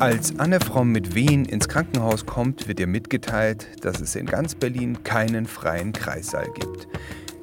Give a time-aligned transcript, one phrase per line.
[0.00, 4.56] Als Anne Fromm mit Wehen ins Krankenhaus kommt, wird ihr mitgeteilt, dass es in ganz
[4.56, 6.88] Berlin keinen freien Kreissaal gibt.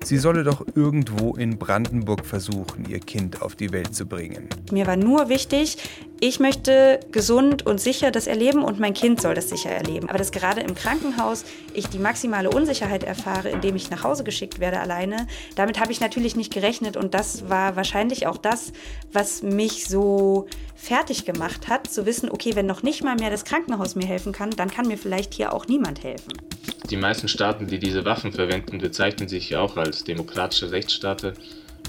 [0.04, 4.50] Sie solle doch irgendwo in Brandenburg versuchen, ihr Kind auf die Welt zu bringen.
[4.72, 5.78] Mir war nur wichtig,
[6.24, 10.08] ich möchte gesund und sicher das erleben und mein Kind soll das sicher erleben.
[10.08, 11.44] Aber dass gerade im Krankenhaus
[11.74, 15.26] ich die maximale Unsicherheit erfahre, indem ich nach Hause geschickt werde alleine,
[15.56, 18.72] damit habe ich natürlich nicht gerechnet und das war wahrscheinlich auch das,
[19.12, 20.46] was mich so
[20.76, 24.32] fertig gemacht hat, zu wissen, okay, wenn noch nicht mal mehr das Krankenhaus mir helfen
[24.32, 26.34] kann, dann kann mir vielleicht hier auch niemand helfen.
[26.92, 31.34] Die meisten Staaten, die diese Waffen verwenden, bezeichnen sich auch als demokratische Rechtsstaaten.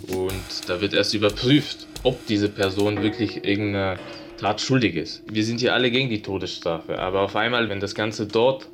[0.08, 3.98] Und da wird erst überprüft, ob diese Person wirklich irgendeine
[4.42, 5.22] Tat schuldig ist.
[5.32, 8.68] Wir sind hier alle gegen die Todesstrafe, aber auf einmal, wenn das Ganze dort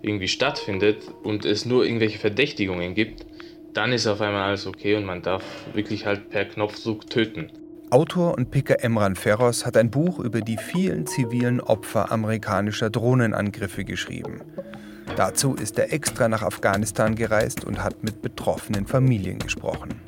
[0.00, 3.26] irgendwie stattfindet und es nur irgendwelche Verdächtigungen gibt,
[3.74, 5.44] dann ist auf einmal alles okay und man darf
[5.74, 7.50] wirklich halt per Knopfdruck töten.
[7.90, 13.84] Autor und Picker Emran Ferros hat ein Buch über die vielen zivilen Opfer amerikanischer Drohnenangriffe
[13.84, 14.40] geschrieben.
[15.16, 20.00] Dazu ist er extra nach Afghanistan gereist und hat mit betroffenen Familien gesprochen.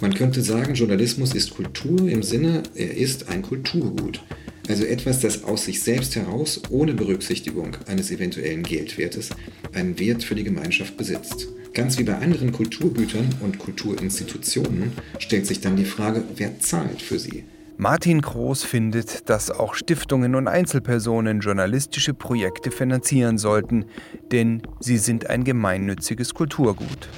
[0.00, 4.20] Man könnte sagen, Journalismus ist Kultur im Sinne, er ist ein Kulturgut.
[4.68, 9.30] Also etwas, das aus sich selbst heraus, ohne Berücksichtigung eines eventuellen Geldwertes,
[9.72, 11.48] einen Wert für die Gemeinschaft besitzt.
[11.74, 17.18] Ganz wie bei anderen Kulturgütern und Kulturinstitutionen stellt sich dann die Frage, wer zahlt für
[17.18, 17.44] sie.
[17.76, 23.86] Martin Groß findet, dass auch Stiftungen und Einzelpersonen journalistische Projekte finanzieren sollten,
[24.30, 27.08] denn sie sind ein gemeinnütziges Kulturgut.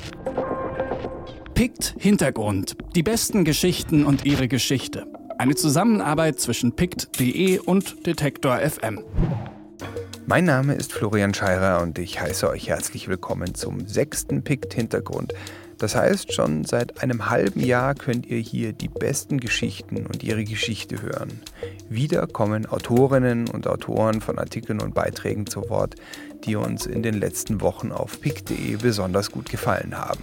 [1.56, 2.76] Pict Hintergrund.
[2.94, 5.06] Die besten Geschichten und ihre Geschichte.
[5.38, 9.02] Eine Zusammenarbeit zwischen pict.de und Detektor FM.
[10.26, 15.32] Mein Name ist Florian Scheirer und ich heiße euch herzlich willkommen zum sechsten Pict Hintergrund,
[15.78, 20.44] das heißt, schon seit einem halben Jahr könnt ihr hier die besten Geschichten und ihre
[20.44, 21.40] Geschichte hören.
[21.90, 25.94] Wieder kommen Autorinnen und Autoren von Artikeln und Beiträgen zu Wort,
[26.44, 30.22] die uns in den letzten Wochen auf pick.de besonders gut gefallen haben.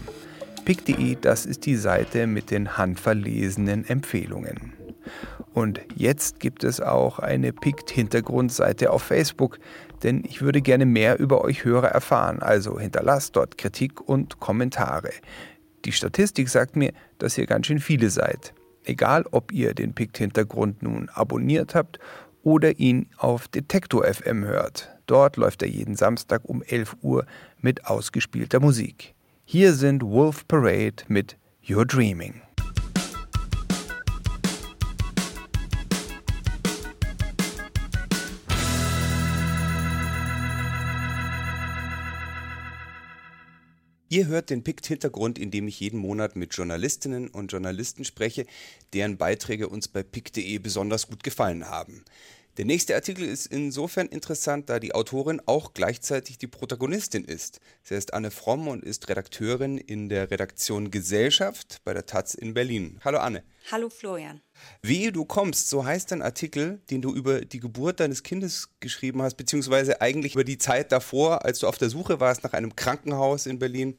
[0.66, 4.74] Pick.de, das ist die Seite mit den handverlesenen Empfehlungen.
[5.54, 9.60] Und jetzt gibt es auch eine Pict-Hintergrundseite auf Facebook,
[10.04, 15.12] denn ich würde gerne mehr über euch Hörer erfahren, also hinterlasst dort Kritik und Kommentare.
[15.84, 18.54] Die Statistik sagt mir, dass ihr ganz schön viele seid.
[18.86, 22.00] Egal, ob ihr den Pict-Hintergrund nun abonniert habt
[22.42, 24.90] oder ihn auf Detektor FM hört.
[25.08, 27.26] Dort läuft er jeden Samstag um 11 Uhr
[27.60, 29.14] mit ausgespielter Musik.
[29.46, 32.42] Hier sind Wolf Parade mit You're Dreaming.
[44.10, 48.46] Ihr hört den Pict-Hintergrund, in dem ich jeden Monat mit Journalistinnen und Journalisten spreche,
[48.94, 52.06] deren Beiträge uns bei pict.de besonders gut gefallen haben.
[52.58, 57.60] Der nächste Artikel ist insofern interessant, da die Autorin auch gleichzeitig die Protagonistin ist.
[57.82, 62.54] Sie heißt Anne Fromm und ist Redakteurin in der Redaktion Gesellschaft bei der Taz in
[62.54, 63.00] Berlin.
[63.04, 63.44] Hallo Anne.
[63.72, 64.40] Hallo Florian.
[64.84, 69.24] Wehe, du kommst, so heißt dein Artikel, den du über die Geburt deines Kindes geschrieben
[69.24, 72.76] hast, beziehungsweise eigentlich über die Zeit davor, als du auf der Suche warst nach einem
[72.76, 73.98] Krankenhaus in Berlin,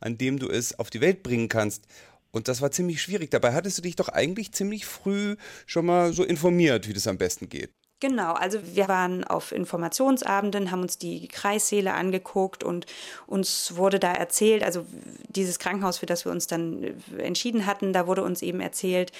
[0.00, 1.84] an dem du es auf die Welt bringen kannst.
[2.30, 3.30] Und das war ziemlich schwierig.
[3.30, 5.36] Dabei hattest du dich doch eigentlich ziemlich früh
[5.66, 7.70] schon mal so informiert, wie das am besten geht.
[8.02, 12.84] Genau, also wir waren auf Informationsabenden, haben uns die Kreissäle angeguckt und
[13.28, 14.84] uns wurde da erzählt, also
[15.28, 19.12] dieses Krankenhaus, für das wir uns dann äh, entschieden hatten, da wurde uns eben erzählt,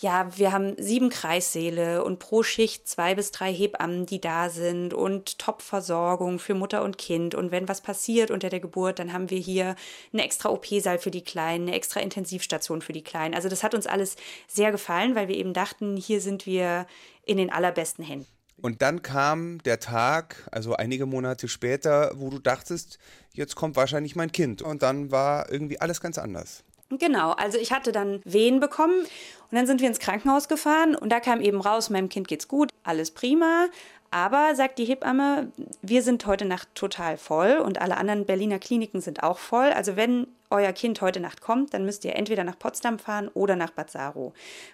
[0.00, 4.94] ja, wir haben sieben Kreissäle und pro Schicht zwei bis drei Hebammen, die da sind
[4.94, 7.34] und Top-Versorgung für Mutter und Kind.
[7.34, 9.76] Und wenn was passiert unter der Geburt, dann haben wir hier
[10.14, 13.34] eine extra OP-Saal für die Kleinen, eine extra Intensivstation für die Kleinen.
[13.34, 14.16] Also das hat uns alles
[14.48, 16.86] sehr gefallen, weil wir eben dachten, hier sind wir
[17.24, 18.26] in den allerbesten Händen.
[18.60, 22.98] Und dann kam der Tag, also einige Monate später, wo du dachtest,
[23.32, 24.60] jetzt kommt wahrscheinlich mein Kind.
[24.60, 26.62] Und dann war irgendwie alles ganz anders.
[26.90, 31.10] Genau, also ich hatte dann Wehen bekommen und dann sind wir ins Krankenhaus gefahren und
[31.10, 33.68] da kam eben raus, meinem Kind geht's gut, alles prima,
[34.10, 35.52] aber, sagt die Hebamme,
[35.82, 39.70] wir sind heute Nacht total voll und alle anderen Berliner Kliniken sind auch voll.
[39.70, 43.54] Also wenn euer Kind heute Nacht kommt, dann müsst ihr entweder nach Potsdam fahren oder
[43.54, 44.32] nach Bad Saro.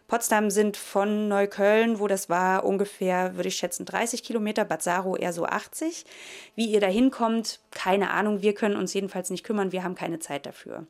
[0.09, 5.17] Potsdam sind von Neukölln, wo das war, ungefähr, würde ich schätzen, 30 Kilometer, Bad Saro
[5.17, 6.07] eher so 80.
[6.55, 10.19] Wie ihr da hinkommt, keine Ahnung, wir können uns jedenfalls nicht kümmern, wir haben keine
[10.19, 10.87] Zeit dafür.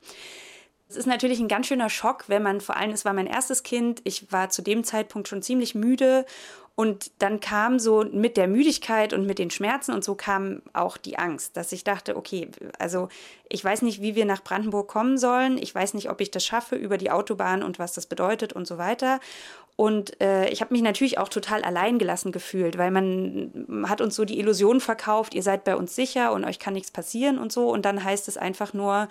[0.88, 3.64] Es ist natürlich ein ganz schöner Schock, wenn man vor allem, es war mein erstes
[3.64, 6.24] Kind, ich war zu dem Zeitpunkt schon ziemlich müde
[6.76, 10.98] Und dann kam so mit der Müdigkeit und mit den Schmerzen und so kam auch
[10.98, 13.08] die Angst, dass ich dachte, okay, also
[13.48, 15.56] ich weiß nicht, wie wir nach Brandenburg kommen sollen.
[15.56, 18.66] Ich weiß nicht, ob ich das schaffe über die Autobahn und was das bedeutet und
[18.66, 19.20] so weiter.
[19.76, 24.26] Und äh, ich habe mich natürlich auch total alleingelassen gefühlt, weil man hat uns so
[24.26, 27.70] die Illusion verkauft, ihr seid bei uns sicher und euch kann nichts passieren und so.
[27.70, 29.08] Und dann heißt es einfach nur,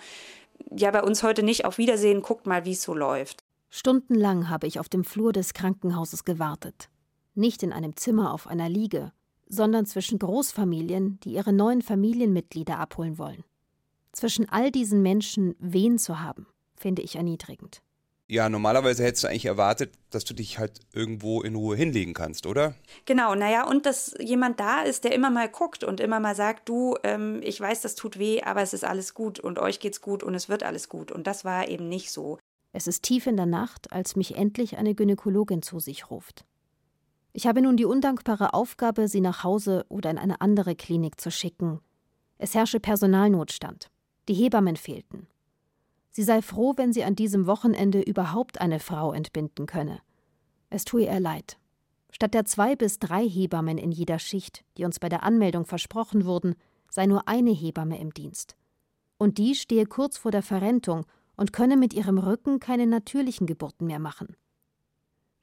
[0.70, 3.42] ja, bei uns heute nicht, auf Wiedersehen, guckt mal, wie es so läuft.
[3.70, 6.88] Stundenlang habe ich auf dem Flur des Krankenhauses gewartet.
[7.36, 9.12] Nicht in einem Zimmer auf einer Liege,
[9.46, 13.44] sondern zwischen Großfamilien, die ihre neuen Familienmitglieder abholen wollen.
[14.12, 17.82] Zwischen all diesen Menschen wen zu haben, finde ich erniedrigend.
[18.28, 22.46] Ja, normalerweise hättest du eigentlich erwartet, dass du dich halt irgendwo in Ruhe hinlegen kannst,
[22.46, 22.74] oder?
[23.04, 26.68] Genau, naja, und dass jemand da ist, der immer mal guckt und immer mal sagt,
[26.70, 30.00] du, ähm, ich weiß, das tut weh, aber es ist alles gut und euch geht's
[30.00, 31.12] gut und es wird alles gut.
[31.12, 32.38] Und das war eben nicht so.
[32.72, 36.46] Es ist tief in der Nacht, als mich endlich eine Gynäkologin zu sich ruft.
[37.36, 41.30] Ich habe nun die undankbare Aufgabe, sie nach Hause oder in eine andere Klinik zu
[41.30, 41.80] schicken.
[42.38, 43.90] Es herrsche Personalnotstand.
[44.26, 45.26] Die Hebammen fehlten.
[46.10, 50.00] Sie sei froh, wenn sie an diesem Wochenende überhaupt eine Frau entbinden könne.
[50.70, 51.58] Es tue ihr leid.
[52.10, 56.24] Statt der zwei bis drei Hebammen in jeder Schicht, die uns bei der Anmeldung versprochen
[56.24, 56.54] wurden,
[56.88, 58.56] sei nur eine Hebamme im Dienst.
[59.18, 61.04] Und die stehe kurz vor der Verrentung
[61.36, 64.38] und könne mit ihrem Rücken keine natürlichen Geburten mehr machen.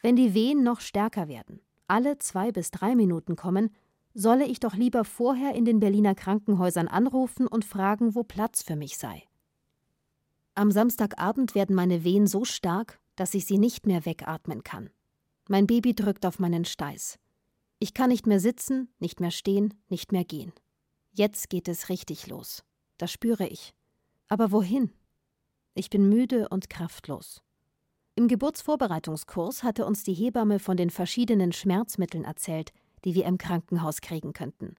[0.01, 1.59] Wenn die Wehen noch stärker werden,
[1.93, 3.69] alle zwei bis drei Minuten kommen,
[4.15, 8.75] solle ich doch lieber vorher in den Berliner Krankenhäusern anrufen und fragen, wo Platz für
[8.75, 9.21] mich sei.
[10.55, 14.89] Am Samstagabend werden meine Wehen so stark, dass ich sie nicht mehr wegatmen kann.
[15.47, 17.19] Mein Baby drückt auf meinen Steiß.
[17.77, 20.51] Ich kann nicht mehr sitzen, nicht mehr stehen, nicht mehr gehen.
[21.11, 22.63] Jetzt geht es richtig los.
[22.97, 23.75] Das spüre ich.
[24.29, 24.91] Aber wohin?
[25.75, 27.43] Ich bin müde und kraftlos.
[28.15, 32.71] Im Geburtsvorbereitungskurs hatte uns die Hebamme von den verschiedenen Schmerzmitteln erzählt,
[33.05, 34.75] die wir im Krankenhaus kriegen könnten.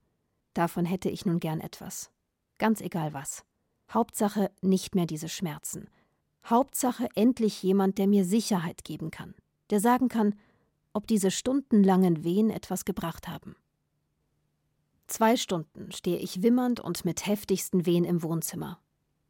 [0.54, 2.12] Davon hätte ich nun gern etwas.
[2.58, 3.44] Ganz egal was.
[3.90, 5.88] Hauptsache nicht mehr diese Schmerzen.
[6.46, 9.34] Hauptsache endlich jemand, der mir Sicherheit geben kann,
[9.70, 10.36] der sagen kann,
[10.92, 13.56] ob diese stundenlangen Wehen etwas gebracht haben.
[15.08, 18.78] Zwei Stunden stehe ich wimmernd und mit heftigsten Wehen im Wohnzimmer.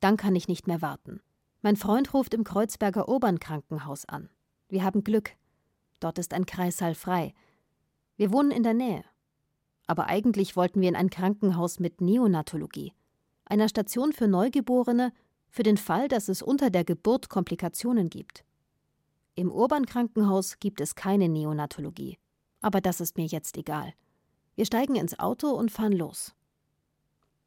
[0.00, 1.20] Dann kann ich nicht mehr warten.
[1.64, 4.28] Mein Freund ruft im Kreuzberger Obernkrankenhaus an.
[4.68, 5.30] Wir haben Glück.
[5.98, 7.32] Dort ist ein Kreissaal frei.
[8.18, 9.02] Wir wohnen in der Nähe.
[9.86, 12.92] Aber eigentlich wollten wir in ein Krankenhaus mit Neonatologie
[13.46, 15.10] einer Station für Neugeborene
[15.48, 18.44] für den Fall, dass es unter der Geburt Komplikationen gibt.
[19.34, 22.18] Im Urban-Krankenhaus gibt es keine Neonatologie.
[22.60, 23.94] Aber das ist mir jetzt egal.
[24.54, 26.34] Wir steigen ins Auto und fahren los.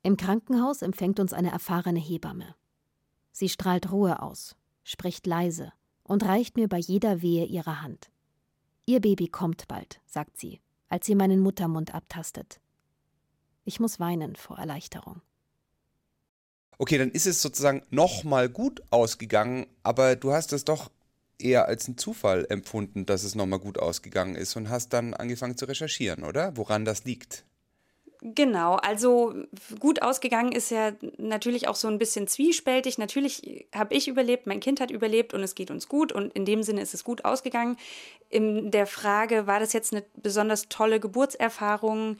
[0.02, 2.56] Im Krankenhaus empfängt uns eine erfahrene Hebamme.
[3.38, 5.72] Sie strahlt Ruhe aus, spricht leise
[6.04, 8.10] und reicht mir bei jeder Wehe ihre Hand.
[8.86, 12.60] Ihr Baby kommt bald, sagt sie, als sie meinen Muttermund abtastet.
[13.64, 15.22] Ich muss weinen vor Erleichterung
[16.78, 20.92] okay, dann ist es sozusagen nochmal gut ausgegangen, aber du hast es doch
[21.40, 25.58] eher als einen Zufall empfunden, dass es nochmal gut ausgegangen ist und hast dann angefangen
[25.58, 26.58] zu recherchieren, oder?
[26.58, 27.46] Woran das liegt?
[28.22, 29.36] Genau, also
[29.80, 32.98] gut ausgegangen ist ja natürlich auch so ein bisschen zwiespältig.
[32.98, 36.44] Natürlich habe ich überlebt, mein Kind hat überlebt und es geht uns gut und in
[36.44, 37.78] dem Sinne ist es gut ausgegangen.
[38.30, 42.18] In der Frage, war das jetzt eine besonders tolle Geburtserfahrung?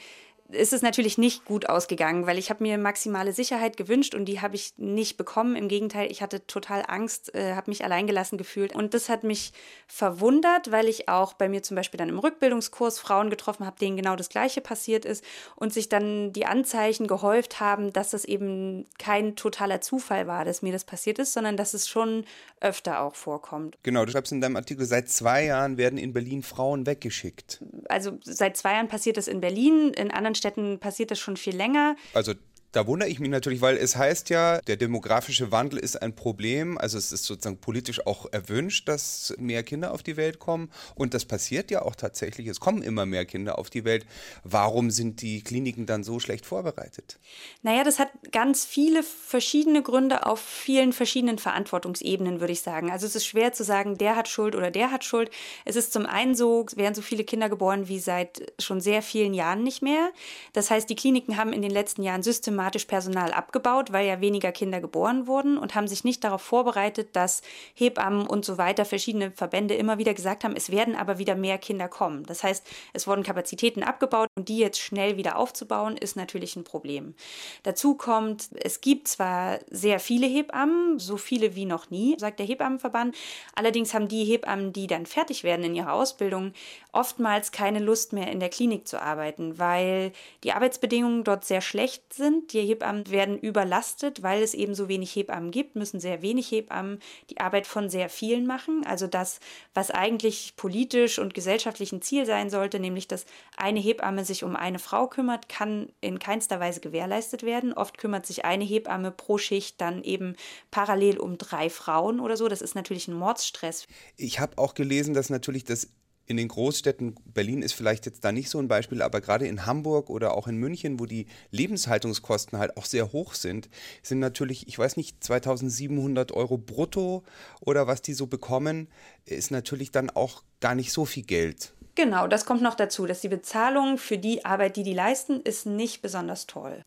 [0.50, 4.42] Ist es natürlich nicht gut ausgegangen, weil ich habe mir maximale Sicherheit gewünscht und die
[4.42, 5.56] habe ich nicht bekommen.
[5.56, 8.74] Im Gegenteil, ich hatte total Angst, äh, habe mich alleingelassen gefühlt.
[8.74, 9.52] Und das hat mich
[9.88, 13.98] verwundert, weil ich auch bei mir zum Beispiel dann im Rückbildungskurs Frauen getroffen habe, denen
[13.98, 15.24] genau das Gleiche passiert ist
[15.56, 20.62] und sich dann die Anzeichen gehäuft haben, dass das eben kein totaler Zufall war, dass
[20.62, 22.26] mir das passiert ist, sondern dass es schon
[22.62, 23.78] öfter auch vorkommt.
[23.84, 27.62] Genau, du schreibst in deinem Artikel, seit zwei Jahren werden in Berlin Frauen weggeschickt.
[27.90, 31.56] Also seit zwei Jahren passiert das in Berlin, in anderen Städten passiert das schon viel
[31.56, 31.96] länger.
[32.14, 32.34] Also
[32.78, 36.78] da wundere ich mich natürlich, weil es heißt ja, der demografische Wandel ist ein Problem.
[36.78, 40.70] Also es ist sozusagen politisch auch erwünscht, dass mehr Kinder auf die Welt kommen.
[40.94, 42.46] Und das passiert ja auch tatsächlich.
[42.46, 44.06] Es kommen immer mehr Kinder auf die Welt.
[44.44, 47.18] Warum sind die Kliniken dann so schlecht vorbereitet?
[47.64, 52.92] Naja, das hat ganz viele verschiedene Gründe auf vielen verschiedenen Verantwortungsebenen, würde ich sagen.
[52.92, 55.32] Also es ist schwer zu sagen, der hat Schuld oder der hat Schuld.
[55.66, 59.02] Es ist zum einen so, es werden so viele Kinder geboren wie seit schon sehr
[59.02, 60.12] vielen Jahren nicht mehr.
[60.54, 64.20] Das heißt, die Kliniken haben in den letzten Jahren systematisch automatisch Personal abgebaut, weil ja
[64.20, 67.42] weniger Kinder geboren wurden und haben sich nicht darauf vorbereitet, dass
[67.76, 71.58] Hebammen und so weiter, verschiedene Verbände immer wieder gesagt haben, es werden aber wieder mehr
[71.58, 72.24] Kinder kommen.
[72.26, 76.66] Das heißt, es wurden Kapazitäten abgebaut und die jetzt schnell wieder aufzubauen, ist natürlich ein
[76.66, 77.16] Problem.
[77.64, 82.46] Dazu kommt, es gibt zwar sehr viele Hebammen, so viele wie noch nie, sagt der
[82.46, 83.16] Hebammenverband.
[83.56, 86.54] Allerdings haben die Hebammen, die dann fertig werden in ihrer Ausbildung,
[86.92, 90.12] oftmals keine Lust mehr in der Klinik zu arbeiten, weil
[90.44, 92.47] die Arbeitsbedingungen dort sehr schlecht sind.
[92.54, 97.00] Die Hebammen werden überlastet, weil es eben so wenig Hebammen gibt, müssen sehr wenig Hebammen
[97.30, 98.86] die Arbeit von sehr vielen machen.
[98.86, 99.40] Also das,
[99.74, 103.26] was eigentlich politisch und gesellschaftlich ein Ziel sein sollte, nämlich dass
[103.56, 107.74] eine Hebamme sich um eine Frau kümmert, kann in keinster Weise gewährleistet werden.
[107.74, 110.36] Oft kümmert sich eine Hebamme pro Schicht dann eben
[110.72, 112.48] parallel um drei Frauen oder so.
[112.48, 113.88] Das ist natürlich ein Mordsstress.
[114.16, 115.90] Ich habe auch gelesen, dass natürlich das
[116.28, 119.66] in den Großstädten, Berlin ist vielleicht jetzt da nicht so ein Beispiel, aber gerade in
[119.66, 123.70] Hamburg oder auch in München, wo die Lebenshaltungskosten halt auch sehr hoch sind,
[124.04, 127.24] sind natürlich, ich weiß nicht, 2700 Euro brutto
[127.62, 128.90] oder was die so bekommen,
[129.26, 131.74] ist natürlich dann auch gar nicht so viel Geld.
[131.96, 135.66] Genau, das kommt noch dazu, dass die Bezahlung für die Arbeit, die die leisten, ist
[135.66, 136.84] nicht besonders toll.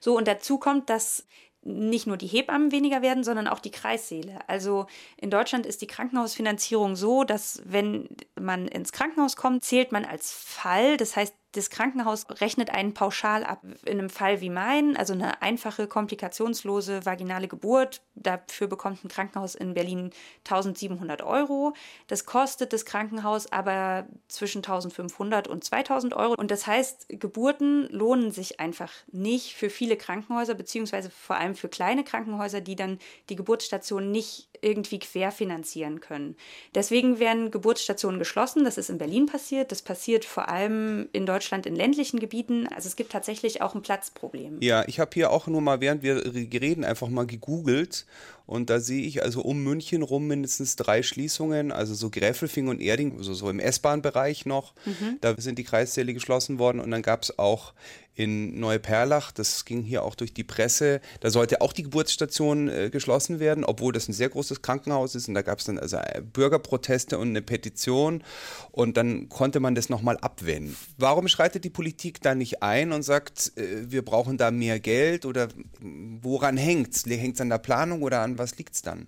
[0.00, 1.24] So, und dazu kommt, dass
[1.62, 4.40] nicht nur die Hebammen weniger werden, sondern auch die Kreissäle.
[4.48, 10.04] Also in Deutschland ist die Krankenhausfinanzierung so, dass wenn man ins Krankenhaus kommt, zählt man
[10.04, 10.96] als Fall.
[10.96, 13.62] Das heißt, das Krankenhaus rechnet einen pauschal ab.
[13.84, 19.54] In einem Fall wie mein, also eine einfache, komplikationslose vaginale Geburt, dafür bekommt ein Krankenhaus
[19.54, 20.10] in Berlin
[20.44, 21.74] 1700 Euro.
[22.06, 26.34] Das kostet das Krankenhaus aber zwischen 1500 und 2000 Euro.
[26.38, 31.68] Und das heißt, Geburten lohnen sich einfach nicht für viele Krankenhäuser, beziehungsweise vor allem für
[31.68, 36.36] kleine Krankenhäuser, die dann die Geburtsstation nicht irgendwie querfinanzieren können.
[36.74, 38.64] Deswegen werden Geburtsstationen geschlossen.
[38.64, 39.70] Das ist in Berlin passiert.
[39.70, 42.66] Das passiert vor allem in Deutschland in ländlichen Gebieten.
[42.68, 44.60] Also es gibt tatsächlich auch ein Platzproblem.
[44.60, 48.06] Ja, ich habe hier auch nur mal, während wir reden, einfach mal gegoogelt
[48.46, 52.80] und da sehe ich also um München rum mindestens drei Schließungen, also so Gräfelfing und
[52.80, 54.74] Erding, also so im S-Bahn-Bereich noch.
[54.84, 55.18] Mhm.
[55.20, 57.72] Da sind die Kreissäle geschlossen worden und dann gab es auch
[58.14, 62.90] in Neuperlach, das ging hier auch durch die Presse, da sollte auch die Geburtsstation äh,
[62.90, 65.96] geschlossen werden, obwohl das ein sehr großes Krankenhaus ist und da gab es dann also
[65.96, 68.22] äh, Bürgerproteste und eine Petition
[68.70, 70.76] und dann konnte man das nochmal abwenden.
[70.98, 75.24] Warum schreitet die Politik da nicht ein und sagt, äh, wir brauchen da mehr Geld
[75.24, 75.48] oder
[75.80, 77.06] woran hängt es?
[77.06, 79.06] Hängt es an der Planung oder an was liegt es dann?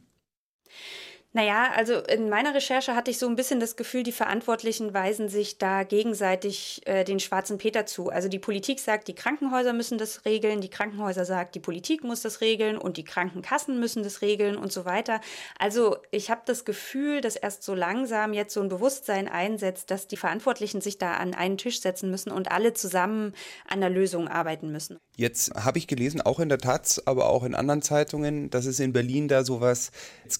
[1.37, 5.29] Naja, also in meiner Recherche hatte ich so ein bisschen das Gefühl, die Verantwortlichen weisen
[5.29, 8.09] sich da gegenseitig äh, den schwarzen Peter zu.
[8.09, 12.23] Also die Politik sagt, die Krankenhäuser müssen das regeln, die Krankenhäuser sagt, die Politik muss
[12.23, 15.21] das regeln und die Krankenkassen müssen das regeln und so weiter.
[15.59, 20.07] Also ich habe das Gefühl, dass erst so langsam jetzt so ein Bewusstsein einsetzt, dass
[20.07, 23.33] die Verantwortlichen sich da an einen Tisch setzen müssen und alle zusammen
[23.67, 24.99] an der Lösung arbeiten müssen.
[25.17, 28.79] Jetzt habe ich gelesen, auch in der Taz, aber auch in anderen Zeitungen, dass es
[28.79, 29.91] in Berlin da sowas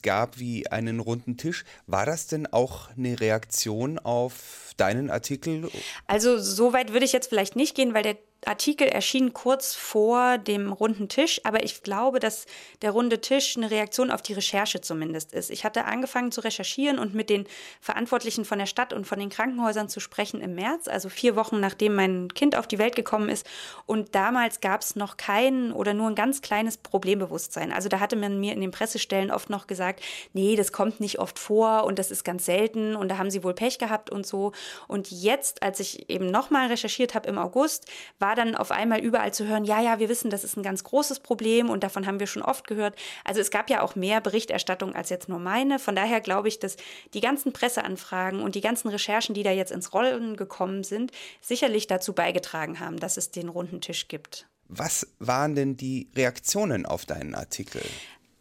[0.03, 1.65] gab wie ein einen runden Tisch.
[1.87, 5.71] War das denn auch eine Reaktion auf deinen Artikel?
[6.07, 10.39] Also so weit würde ich jetzt vielleicht nicht gehen, weil der Artikel erschien kurz vor
[10.39, 12.47] dem runden Tisch, aber ich glaube, dass
[12.83, 15.51] der runde Tisch eine Reaktion auf die Recherche zumindest ist.
[15.51, 17.47] Ich hatte angefangen zu recherchieren und mit den
[17.81, 21.61] Verantwortlichen von der Stadt und von den Krankenhäusern zu sprechen im März, also vier Wochen
[21.61, 23.47] nachdem mein Kind auf die Welt gekommen ist.
[23.87, 27.73] Und damals gab es noch kein oder nur ein ganz kleines Problembewusstsein.
[27.73, 31.19] Also da hatte man mir in den Pressestellen oft noch gesagt, nee, das kommt nicht
[31.19, 34.27] oft vor und das ist ganz selten und da haben sie wohl Pech gehabt und
[34.27, 34.53] so.
[34.89, 37.87] Und jetzt, als ich eben nochmal recherchiert habe im August,
[38.19, 40.65] war war dann auf einmal überall zu hören, ja, ja, wir wissen, das ist ein
[40.65, 42.97] ganz großes Problem und davon haben wir schon oft gehört.
[43.23, 45.79] Also es gab ja auch mehr Berichterstattung als jetzt nur meine.
[45.79, 46.77] Von daher glaube ich, dass
[47.15, 51.87] die ganzen Presseanfragen und die ganzen Recherchen, die da jetzt ins Rollen gekommen sind, sicherlich
[51.87, 54.49] dazu beigetragen haben, dass es den runden Tisch gibt.
[54.67, 57.83] Was waren denn die Reaktionen auf deinen Artikel?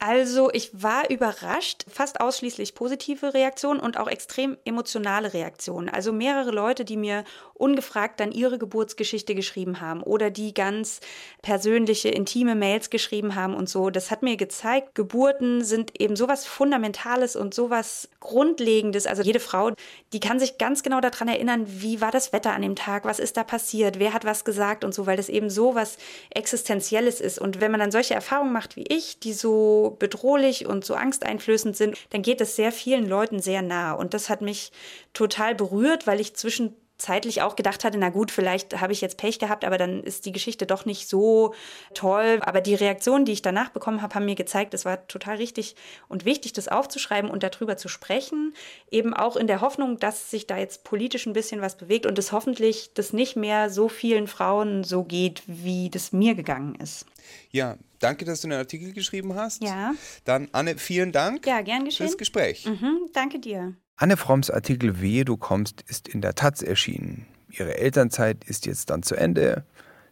[0.06, 5.88] Also ich war überrascht, fast ausschließlich positive Reaktionen und auch extrem emotionale Reaktionen.
[5.88, 7.24] Also mehrere Leute, die mir
[7.54, 11.00] ungefragt dann ihre Geburtsgeschichte geschrieben haben oder die ganz
[11.42, 13.90] persönliche, intime Mails geschrieben haben und so.
[13.90, 19.06] Das hat mir gezeigt, Geburten sind eben sowas Fundamentales und sowas Grundlegendes.
[19.06, 19.72] Also jede Frau,
[20.14, 23.20] die kann sich ganz genau daran erinnern, wie war das Wetter an dem Tag, was
[23.20, 25.98] ist da passiert, wer hat was gesagt und so, weil das eben sowas
[26.32, 27.40] Existenzielles ist.
[27.40, 31.78] Und wenn man dann solche Erfahrungen macht wie ich, die so bedrohlich und so angsteinflößend
[31.78, 33.94] sind, dann geht es sehr vielen Leuten sehr nah.
[33.94, 34.72] Und das hat mich
[35.14, 39.18] total berührt, weil ich zwischen zeitlich auch gedacht hatte, na gut, vielleicht habe ich jetzt
[39.18, 41.54] Pech gehabt, aber dann ist die Geschichte doch nicht so
[41.94, 42.40] toll.
[42.42, 45.76] Aber die Reaktionen, die ich danach bekommen habe, haben mir gezeigt, es war total richtig
[46.08, 48.54] und wichtig, das aufzuschreiben und darüber zu sprechen.
[48.90, 52.18] Eben auch in der Hoffnung, dass sich da jetzt politisch ein bisschen was bewegt und
[52.18, 57.06] es hoffentlich das nicht mehr so vielen Frauen so geht, wie das mir gegangen ist.
[57.52, 59.62] Ja, danke, dass du einen Artikel geschrieben hast.
[59.62, 59.94] Ja.
[60.24, 62.08] Dann Anne, vielen Dank ja, gern geschehen.
[62.08, 62.66] fürs Gespräch.
[62.66, 63.76] Mhm, danke dir.
[63.96, 67.28] Anne Fromms Artikel Wehe, du kommst ist in der Taz erschienen.
[67.50, 69.66] Ihre Elternzeit ist jetzt dann zu Ende.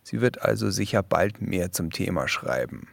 [0.03, 2.87] Sie wird also sicher bald mehr zum Thema schreiben.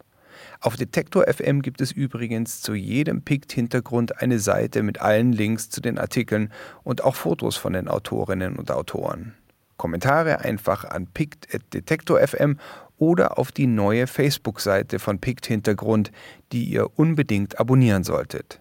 [0.61, 5.83] Auf Detektor FM gibt es übrigens zu jedem Pikt-Hintergrund eine Seite mit allen Links zu
[5.83, 6.52] den Artikeln
[6.85, 9.35] und auch Fotos von den Autorinnen und Autoren.
[9.76, 12.59] Kommentare einfach an pikt.detektor.fm
[12.97, 16.11] oder auf die neue Facebook-Seite von Pikt Hintergrund,
[16.50, 18.61] die ihr unbedingt abonnieren solltet.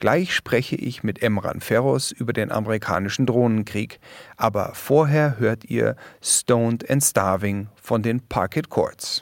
[0.00, 3.98] Gleich spreche ich mit Emran Ferros über den amerikanischen Drohnenkrieg,
[4.36, 9.20] aber vorher hört ihr Stoned and Starving von den Parket Courts.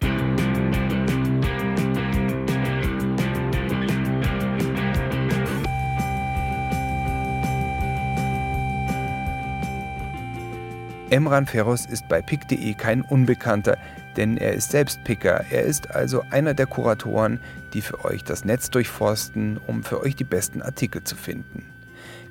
[11.08, 13.78] Emran Ferros ist bei pick.de kein Unbekannter,
[14.18, 15.42] denn er ist selbst Picker.
[15.50, 17.40] Er ist also einer der Kuratoren,
[17.76, 21.66] die für euch das Netz durchforsten, um für euch die besten Artikel zu finden.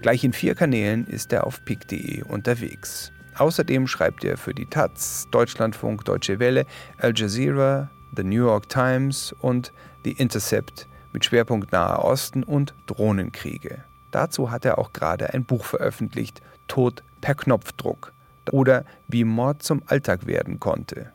[0.01, 3.11] Gleich in vier Kanälen ist er auf pick.de unterwegs.
[3.37, 6.65] Außerdem schreibt er für die Taz, Deutschlandfunk, Deutsche Welle,
[6.97, 9.71] Al Jazeera, The New York Times und
[10.03, 13.83] The Intercept mit Schwerpunkt Nahe Osten und Drohnenkriege.
[14.09, 18.13] Dazu hat er auch gerade ein Buch veröffentlicht, Tod per Knopfdruck
[18.51, 21.11] oder wie Mord zum Alltag werden konnte.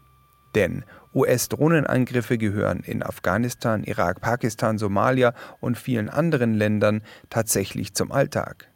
[0.54, 0.84] Denn
[1.14, 8.70] US-Drohnenangriffe gehören in Afghanistan, Irak, Pakistan, Somalia und vielen anderen Ländern tatsächlich zum Alltag.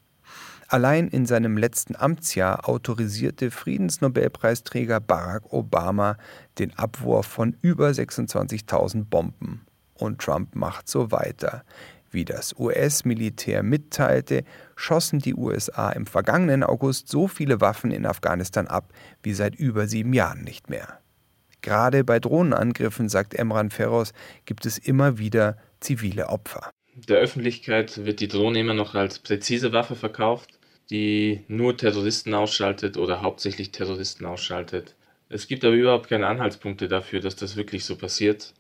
[0.69, 6.17] Allein in seinem letzten Amtsjahr autorisierte Friedensnobelpreisträger Barack Obama
[6.59, 9.67] den Abwurf von über 26.000 Bomben.
[9.95, 11.62] Und Trump macht so weiter.
[12.11, 18.67] Wie das US-Militär mitteilte, schossen die USA im vergangenen August so viele Waffen in Afghanistan
[18.67, 21.00] ab wie seit über sieben Jahren nicht mehr.
[21.64, 24.12] Gerade bei Drohnenangriffen, sagt Emran Ferros,
[24.44, 26.71] gibt es immer wieder zivile Opfer.
[26.94, 30.59] Der Öffentlichkeit wird die Drohne immer noch als präzise Waffe verkauft,
[30.90, 34.94] die nur Terroristen ausschaltet oder hauptsächlich Terroristen ausschaltet.
[35.30, 38.52] Es gibt aber überhaupt keine Anhaltspunkte dafür, dass das wirklich so passiert.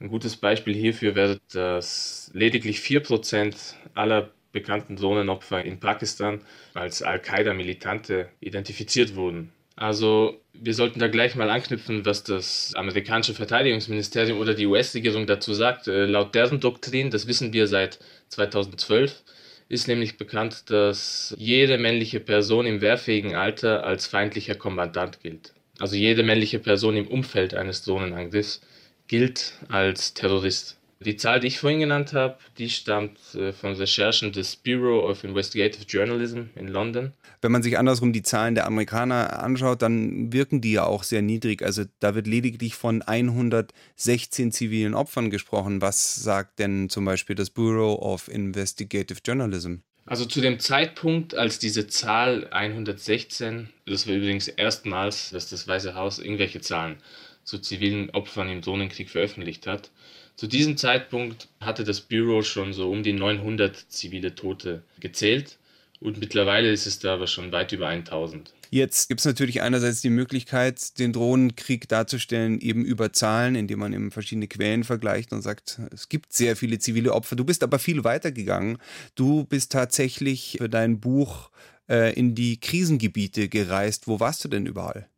[0.00, 3.54] Ein gutes Beispiel hierfür wäre, dass lediglich 4%
[3.94, 6.40] aller bekannten Drohnenopfer in Pakistan
[6.74, 9.52] als Al-Qaida-Militante identifiziert wurden.
[9.78, 15.54] Also wir sollten da gleich mal anknüpfen, was das amerikanische Verteidigungsministerium oder die US-Regierung dazu
[15.54, 15.86] sagt.
[15.86, 19.22] Äh, laut deren Doktrin, das wissen wir seit 2012,
[19.68, 25.54] ist nämlich bekannt, dass jede männliche Person im wehrfähigen Alter als feindlicher Kommandant gilt.
[25.78, 28.60] Also jede männliche Person im Umfeld eines Drohnenangriffs
[29.06, 30.77] gilt als Terrorist.
[31.00, 35.22] Die Zahl, die ich vorhin genannt habe, die stammt äh, von Recherchen des Bureau of
[35.22, 37.12] Investigative Journalism in London.
[37.40, 41.22] Wenn man sich andersrum die Zahlen der Amerikaner anschaut, dann wirken die ja auch sehr
[41.22, 41.62] niedrig.
[41.62, 45.80] Also da wird lediglich von 116 zivilen Opfern gesprochen.
[45.80, 49.76] Was sagt denn zum Beispiel das Bureau of Investigative Journalism?
[50.04, 55.94] Also zu dem Zeitpunkt, als diese Zahl 116, das war übrigens erstmals, dass das Weiße
[55.94, 56.96] Haus irgendwelche Zahlen
[57.44, 59.90] zu zivilen Opfern im Drohnenkrieg veröffentlicht hat,
[60.38, 65.58] zu diesem Zeitpunkt hatte das Büro schon so um die 900 zivile Tote gezählt
[65.98, 68.54] und mittlerweile ist es da aber schon weit über 1000.
[68.70, 73.92] Jetzt gibt es natürlich einerseits die Möglichkeit, den Drohnenkrieg darzustellen, eben über Zahlen, indem man
[73.92, 77.34] eben verschiedene Quellen vergleicht und sagt, es gibt sehr viele zivile Opfer.
[77.34, 78.78] Du bist aber viel weiter gegangen.
[79.16, 81.50] Du bist tatsächlich für dein Buch
[81.88, 84.06] äh, in die Krisengebiete gereist.
[84.06, 85.08] Wo warst du denn überall?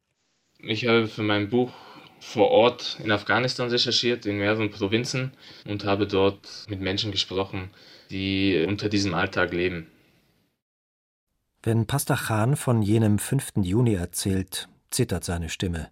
[0.62, 1.72] Ich habe für mein Buch
[2.20, 5.32] vor Ort in Afghanistan recherchiert, in mehreren Provinzen
[5.66, 7.70] und habe dort mit Menschen gesprochen,
[8.10, 9.86] die unter diesem Alltag leben.
[11.62, 13.52] Wenn Pastor Khan von jenem 5.
[13.62, 15.90] Juni erzählt, zittert seine Stimme.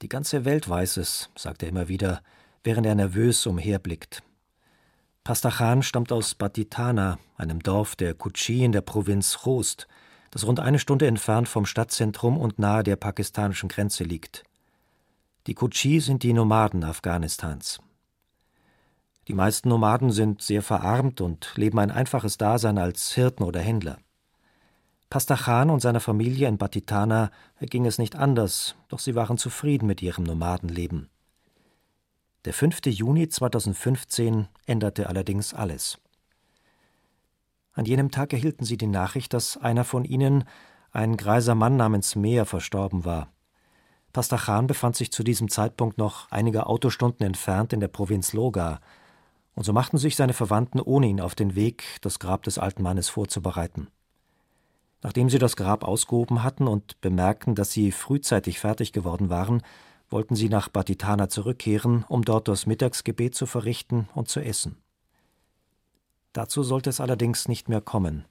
[0.00, 2.22] Die ganze Welt weiß es, sagt er immer wieder,
[2.64, 4.22] während er nervös umherblickt.
[5.24, 9.86] Pastor Khan stammt aus Batitana, einem Dorf der Kutschi in der Provinz Khost,
[10.32, 14.44] das rund eine Stunde entfernt vom Stadtzentrum und nahe der pakistanischen Grenze liegt.
[15.48, 17.80] Die Kutschi sind die Nomaden Afghanistans.
[19.26, 23.98] Die meisten Nomaden sind sehr verarmt und leben ein einfaches Dasein als Hirten oder Händler.
[25.10, 29.86] Pastor Khan und seiner Familie in Batitana ging es nicht anders, doch sie waren zufrieden
[29.86, 31.10] mit ihrem Nomadenleben.
[32.44, 32.86] Der 5.
[32.86, 35.98] Juni 2015 änderte allerdings alles.
[37.72, 40.44] An jenem Tag erhielten sie die Nachricht, dass einer von ihnen,
[40.92, 43.31] ein greiser Mann namens Meer verstorben war.
[44.12, 48.80] Pastachan befand sich zu diesem Zeitpunkt noch einige Autostunden entfernt in der Provinz Loga,
[49.54, 52.82] und so machten sich seine Verwandten ohne ihn auf den Weg, das Grab des alten
[52.82, 53.88] Mannes vorzubereiten.
[55.02, 59.62] Nachdem sie das Grab ausgehoben hatten und bemerkten, dass sie frühzeitig fertig geworden waren,
[60.08, 64.76] wollten sie nach Batitana zurückkehren, um dort das Mittagsgebet zu verrichten und zu essen.
[66.32, 68.26] Dazu sollte es allerdings nicht mehr kommen.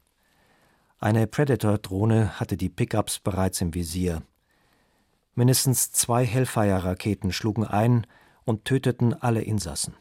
[1.00, 4.22] Eine Predator-Drohne hatte die Pickups bereits im Visier.
[5.36, 8.06] Mindestens zwei Hellfire-Raketen schlugen ein
[8.44, 9.96] und töteten alle Insassen.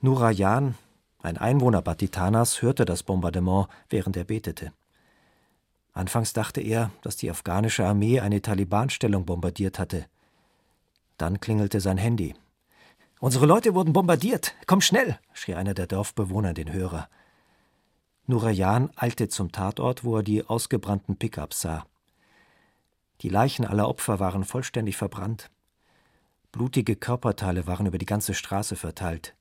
[0.00, 0.74] Nurayan,
[1.22, 4.72] ein Einwohner Batitanas, hörte das Bombardement, während er betete.
[5.92, 10.06] Anfangs dachte er, dass die afghanische Armee eine Taliban-Stellung bombardiert hatte.
[11.18, 12.34] Dann klingelte sein Handy.
[13.18, 14.54] Unsere Leute wurden bombardiert.
[14.66, 17.08] Komm schnell, schrie einer der Dorfbewohner den Hörer.
[18.26, 21.84] Nurayan eilte zum Tatort, wo er die ausgebrannten Pickups sah.
[23.22, 25.50] Die Leichen aller Opfer waren vollständig verbrannt.
[26.52, 29.34] Blutige Körperteile waren über die ganze Straße verteilt.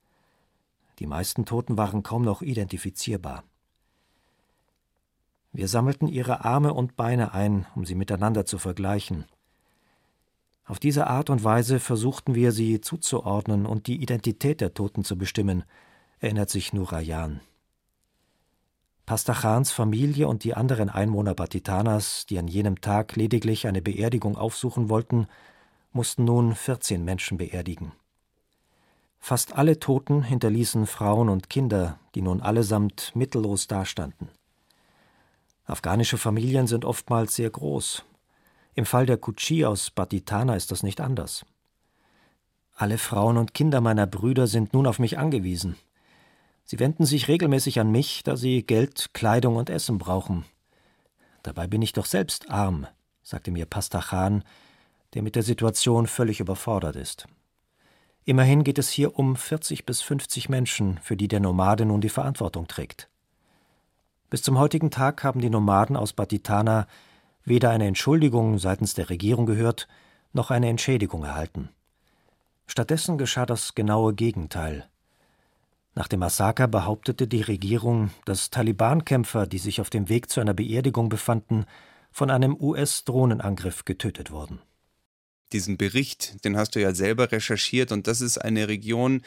[0.99, 3.43] Die meisten Toten waren kaum noch identifizierbar.
[5.51, 9.25] Wir sammelten ihre Arme und Beine ein, um sie miteinander zu vergleichen.
[10.65, 15.17] Auf diese Art und Weise versuchten wir, sie zuzuordnen und die Identität der Toten zu
[15.17, 15.63] bestimmen,
[16.19, 17.41] erinnert sich Nurayan.
[19.09, 24.87] Pastachans Familie und die anderen Einwohner Batitanas, die an jenem Tag lediglich eine Beerdigung aufsuchen
[24.87, 25.25] wollten,
[25.91, 27.91] mussten nun 14 Menschen beerdigen.
[29.17, 34.29] Fast alle Toten hinterließen Frauen und Kinder, die nun allesamt mittellos dastanden.
[35.65, 38.05] Afghanische Familien sind oftmals sehr groß.
[38.75, 41.47] Im Fall der Kutschi aus Batitana ist das nicht anders.
[42.75, 45.77] Alle Frauen und Kinder meiner Brüder sind nun auf mich angewiesen.
[46.69, 50.45] Sie wenden sich regelmäßig an mich, da sie Geld, Kleidung und Essen brauchen.
[51.41, 52.85] Dabei bin ich doch selbst arm,
[53.23, 54.43] sagte mir Pastachan,
[55.15, 57.25] der mit der Situation völlig überfordert ist.
[58.23, 62.09] Immerhin geht es hier um 40 bis 50 Menschen, für die der Nomade nun die
[62.09, 63.09] Verantwortung trägt.
[64.29, 66.85] Bis zum heutigen Tag haben die Nomaden aus Batitana
[67.43, 69.87] weder eine Entschuldigung seitens der Regierung gehört,
[70.33, 71.69] noch eine Entschädigung erhalten.
[72.67, 74.87] Stattdessen geschah das genaue Gegenteil.
[75.95, 80.53] Nach dem Massaker behauptete die Regierung, dass Taliban-Kämpfer, die sich auf dem Weg zu einer
[80.53, 81.65] Beerdigung befanden,
[82.11, 84.59] von einem US-Drohnenangriff getötet wurden
[85.51, 89.21] diesen Bericht, den hast du ja selber recherchiert und das ist eine Region,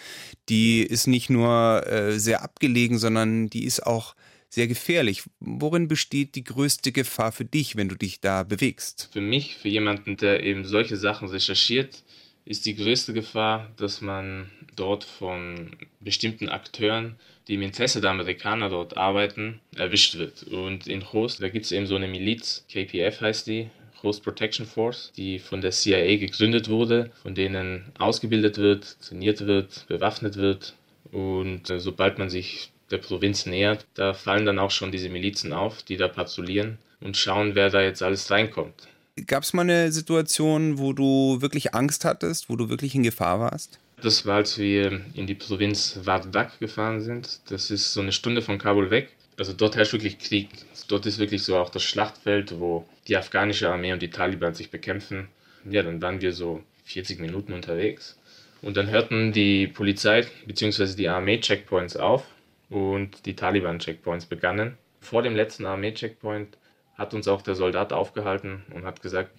[0.48, 4.14] die ist nicht nur äh, sehr abgelegen, sondern die ist auch
[4.48, 5.24] sehr gefährlich.
[5.40, 9.08] Worin besteht die größte Gefahr für dich, wenn du dich da bewegst?
[9.12, 12.04] Für mich, für jemanden, der eben solche Sachen recherchiert,
[12.44, 18.68] ist die größte Gefahr, dass man dort von bestimmten Akteuren, die im Interesse der Amerikaner
[18.68, 20.44] dort arbeiten, erwischt wird.
[20.44, 23.70] Und in Host, da gibt es eben so eine Miliz, KPF heißt die,
[24.02, 29.86] Host Protection Force, die von der CIA gegründet wurde, von denen ausgebildet wird, trainiert wird,
[29.86, 30.74] bewaffnet wird.
[31.12, 35.52] Und äh, sobald man sich der Provinz nähert, da fallen dann auch schon diese Milizen
[35.52, 38.88] auf, die da patrouillieren und schauen, wer da jetzt alles reinkommt.
[39.26, 43.40] Gab es mal eine Situation, wo du wirklich Angst hattest, wo du wirklich in Gefahr
[43.40, 43.78] warst?
[44.00, 47.40] Das war, als wir in die Provinz Wardak gefahren sind.
[47.50, 49.10] Das ist so eine Stunde von Kabul weg.
[49.38, 50.48] Also dort herrscht wirklich Krieg.
[50.88, 54.70] Dort ist wirklich so auch das Schlachtfeld, wo die afghanische Armee und die Taliban sich
[54.70, 55.28] bekämpfen.
[55.68, 58.16] Ja, dann waren wir so 40 Minuten unterwegs.
[58.62, 60.94] Und dann hörten die Polizei bzw.
[60.96, 62.24] die Armee-Checkpoints auf
[62.70, 64.78] und die Taliban-Checkpoints begannen.
[65.00, 66.56] Vor dem letzten Armee-Checkpoint
[66.96, 69.30] hat uns auch der Soldat aufgehalten und hat gesagt,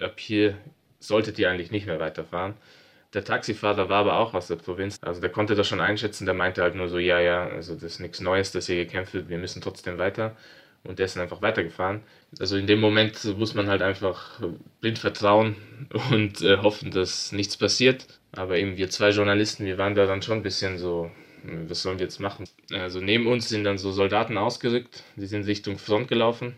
[0.00, 0.56] ab hier
[1.00, 2.54] solltet ihr eigentlich nicht mehr weiterfahren.
[3.14, 6.34] Der Taxifahrer war aber auch aus der Provinz, also der konnte das schon einschätzen, der
[6.34, 9.30] meinte halt nur so, ja, ja, also das ist nichts Neues, dass hier gekämpft wird,
[9.30, 10.36] wir müssen trotzdem weiter.
[10.84, 12.02] Und der ist dann einfach weitergefahren.
[12.38, 14.40] Also in dem Moment muss man halt einfach
[14.80, 15.56] blind vertrauen
[16.10, 18.06] und äh, hoffen, dass nichts passiert.
[18.32, 21.10] Aber eben wir zwei Journalisten, wir waren da dann schon ein bisschen so,
[21.42, 22.44] was sollen wir jetzt machen?
[22.72, 26.54] Also neben uns sind dann so Soldaten ausgerückt, die sind Richtung Front gelaufen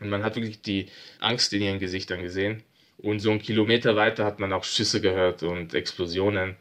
[0.00, 0.86] und man hat wirklich die
[1.20, 2.62] Angst in ihren Gesichtern gesehen.
[2.98, 6.56] Und so einen Kilometer weiter hat man auch Schüsse gehört und Explosionen.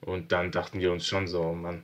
[0.00, 1.82] Und dann dachten wir uns schon so, oh man.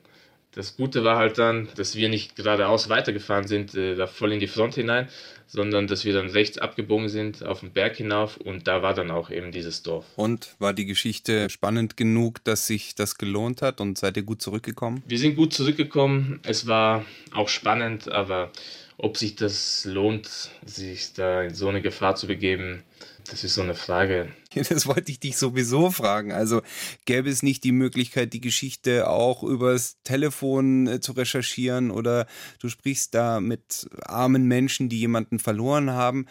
[0.53, 4.39] Das Gute war halt dann, dass wir nicht geradeaus weitergefahren sind, äh, da voll in
[4.39, 5.09] die Front hinein,
[5.49, 9.11] sondern dass wir dann rechts abgebogen sind auf den Berg hinauf und da war dann
[9.11, 10.05] auch eben dieses Dorf.
[10.15, 14.43] Und war die Geschichte spannend genug, dass sich das gelohnt hat und seid ihr gut
[14.43, 15.03] zurückgekommen?
[15.09, 16.39] Wir sind gut zurückgekommen.
[16.45, 18.53] Es war auch spannend, aber
[18.97, 22.83] ob sich das lohnt, sich da in so eine Gefahr zu begeben,
[23.31, 24.29] Das ist so eine Frage.
[24.69, 26.31] Das wollte ich dich sowieso fragen.
[26.31, 26.63] Also
[27.07, 32.27] gäbe es nicht die Möglichkeit, die Geschichte auch übers Telefon äh, zu recherchieren oder
[32.61, 36.27] du sprichst da mit armen Menschen, die jemanden verloren haben.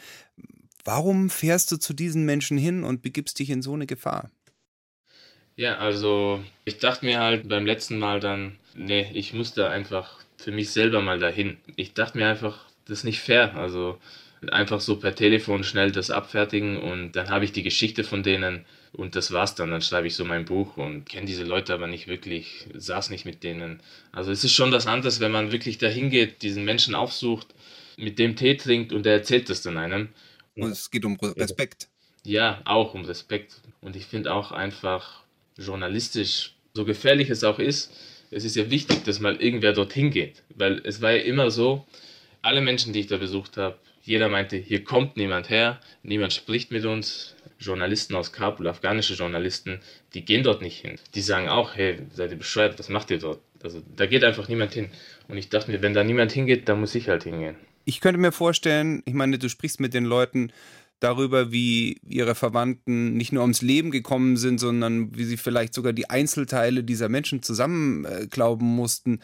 [0.85, 4.29] Warum fährst du zu diesen Menschen hin und begibst dich in so eine Gefahr?
[5.55, 10.22] Ja, also ich dachte mir halt beim letzten Mal dann, nee, ich muss da einfach
[10.43, 11.57] für mich selber mal dahin.
[11.75, 13.55] Ich dachte mir einfach, das ist nicht fair.
[13.55, 13.97] Also
[14.51, 18.65] einfach so per Telefon schnell das abfertigen und dann habe ich die Geschichte von denen
[18.91, 19.71] und das war's dann.
[19.71, 23.25] Dann schreibe ich so mein Buch und kenne diese Leute aber nicht wirklich, saß nicht
[23.25, 23.79] mit denen.
[24.11, 27.47] Also es ist schon was anderes, wenn man wirklich dahin geht, diesen Menschen aufsucht,
[27.95, 30.09] mit dem Tee trinkt und der erzählt das dann einem.
[30.55, 31.87] Und es geht um Respekt.
[32.23, 33.61] Ja, auch um Respekt.
[33.81, 35.23] Und ich finde auch einfach
[35.57, 37.93] journalistisch, so gefährlich es auch ist,
[38.35, 40.43] es ist ja wichtig, dass mal irgendwer dorthin geht.
[40.55, 41.85] Weil es war ja immer so,
[42.41, 46.71] alle Menschen, die ich da besucht habe, jeder meinte, hier kommt niemand her, niemand spricht
[46.71, 47.35] mit uns.
[47.59, 49.79] Journalisten aus Kabul, afghanische Journalisten,
[50.13, 50.97] die gehen dort nicht hin.
[51.15, 53.39] Die sagen auch, hey, seid ihr bescheuert, was macht ihr dort?
[53.63, 54.89] Also da geht einfach niemand hin.
[55.29, 57.55] Und ich dachte mir, wenn da niemand hingeht, dann muss ich halt hingehen.
[57.85, 60.51] Ich könnte mir vorstellen, ich meine, du sprichst mit den Leuten
[61.03, 65.93] darüber, wie ihre Verwandten nicht nur ums Leben gekommen sind, sondern wie sie vielleicht sogar
[65.93, 69.19] die Einzelteile dieser Menschen zusammenklauben äh, mussten.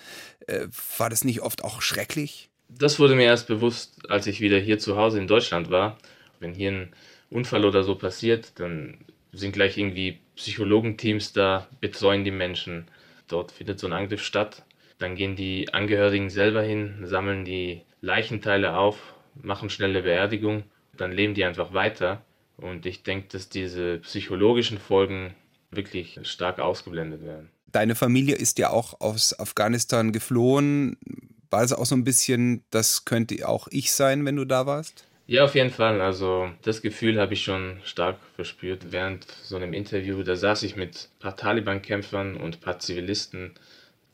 [0.47, 2.49] Äh, war das nicht oft auch schrecklich?
[2.69, 5.97] das wurde mir erst bewusst, als ich wieder hier zu Hause in Deutschland war.
[6.39, 6.93] Wenn hier ein
[7.29, 8.99] Unfall oder so passiert, dann
[9.33, 12.87] sind gleich irgendwie Psychologenteams da, betreuen die Menschen.
[13.27, 14.63] Dort findet so ein Angriff statt.
[14.99, 18.97] Dann gehen die Angehörigen selber hin, sammeln die Leichenteile auf,
[19.41, 20.63] machen schnelle Beerdigung,
[20.99, 22.23] dann leben die einfach weiter.
[22.57, 25.33] Und ich denke, dass diese psychologischen Folgen
[25.71, 27.49] wirklich stark ausgeblendet werden.
[27.71, 30.97] Deine Familie ist ja auch aus Afghanistan geflohen
[31.49, 35.05] war es auch so ein bisschen, das könnte auch ich sein, wenn du da warst?
[35.27, 36.01] Ja, auf jeden Fall.
[36.01, 40.23] Also das Gefühl habe ich schon stark verspürt während so einem Interview.
[40.23, 43.51] Da saß ich mit ein paar Taliban-Kämpfern und ein paar Zivilisten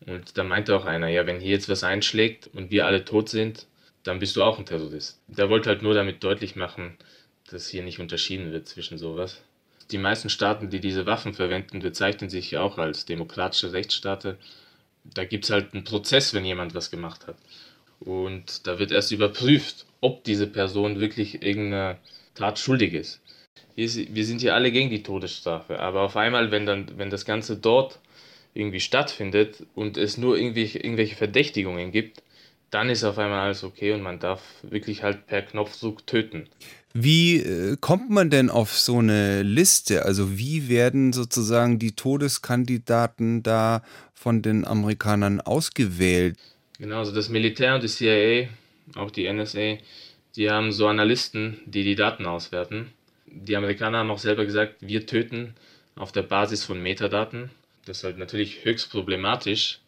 [0.06, 3.30] und da meinte auch einer, ja, wenn hier jetzt was einschlägt und wir alle tot
[3.30, 3.66] sind,
[4.06, 5.20] dann bist du auch ein Terrorist.
[5.28, 6.98] Der wollte halt nur damit deutlich machen,
[7.50, 9.42] dass hier nicht unterschieden wird zwischen sowas.
[9.92, 14.38] Die meisten Staaten, die diese Waffen verwenden, bezeichnen sich ja auch als demokratische Rechtsstaaten
[15.14, 17.38] da gibt es halt einen Prozess, wenn jemand was gemacht hat.
[18.00, 21.98] Und da wird erst überprüft, ob diese Person wirklich irgendeine
[22.34, 23.22] Tat schuldig ist.
[23.76, 23.88] Wir,
[24.26, 28.00] sind hier alle gegen die Todesstrafe, aber auf einmal, wenn, dann, wenn das Ganze dort
[28.54, 32.24] irgendwie stattfindet und es nur irgendwelche Verdächtigungen gibt,
[32.72, 36.50] dann ist auf einmal alles okay und man darf wirklich halt per Knopfdruck töten.
[36.94, 40.06] Wie äh, kommt man denn auf so eine Liste?
[40.06, 46.38] Also wie werden sozusagen die Todeskandidaten da von den Amerikanern ausgewählt?
[46.80, 48.48] Genau, also das Militär und die CIA,
[48.96, 49.78] auch die NSA,
[50.36, 52.92] die haben so Analysten, die die Daten auswerten.
[53.26, 55.54] Die Amerikaner haben auch selber gesagt, wir töten
[55.96, 57.50] auf der Basis von Metadaten.
[57.86, 59.80] Das ist halt natürlich höchst problematisch,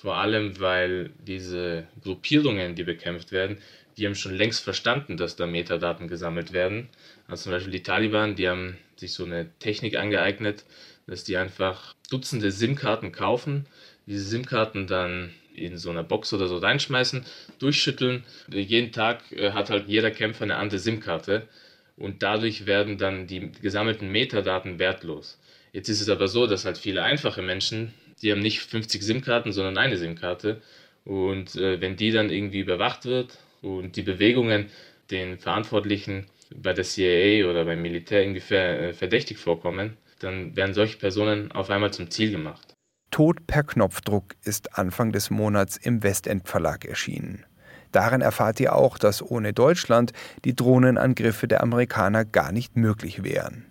[0.00, 3.58] vor allem weil diese Gruppierungen, die bekämpft werden,
[3.96, 6.88] die haben schon längst verstanden, dass da Metadaten gesammelt werden.
[7.28, 10.64] Also zum Beispiel die Taliban, die haben sich so eine Technik angeeignet,
[11.06, 13.66] dass die einfach Dutzende SIM-Karten kaufen,
[14.06, 17.24] diese SIM-Karten dann in so einer Box oder so reinschmeißen,
[17.58, 18.24] durchschütteln.
[18.48, 21.48] Jeden Tag äh, hat halt jeder Kämpfer eine andere SIM-Karte
[21.96, 25.38] und dadurch werden dann die gesammelten Metadaten wertlos.
[25.72, 29.52] Jetzt ist es aber so, dass halt viele einfache Menschen, die haben nicht 50 SIM-Karten,
[29.52, 30.62] sondern eine SIM-Karte
[31.04, 34.70] und äh, wenn die dann irgendwie überwacht wird und die Bewegungen
[35.10, 40.98] den Verantwortlichen bei der CIA oder beim Militär irgendwie äh, verdächtig vorkommen, dann werden solche
[40.98, 42.74] Personen auf einmal zum Ziel gemacht.
[43.10, 47.44] Tod per Knopfdruck ist Anfang des Monats im Westend Verlag erschienen.
[47.92, 50.12] Darin erfahrt ihr auch, dass ohne Deutschland
[50.44, 53.64] die Drohnenangriffe der Amerikaner gar nicht möglich wären.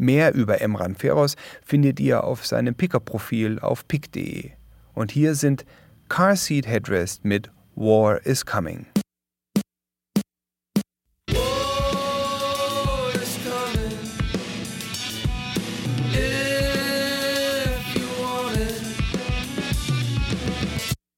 [0.00, 4.52] Mehr über Emran Feroz findet ihr auf seinem Picker-Profil auf pick.de.
[4.94, 5.66] Und hier sind
[6.08, 8.86] Car Seat Headrest mit War is Coming.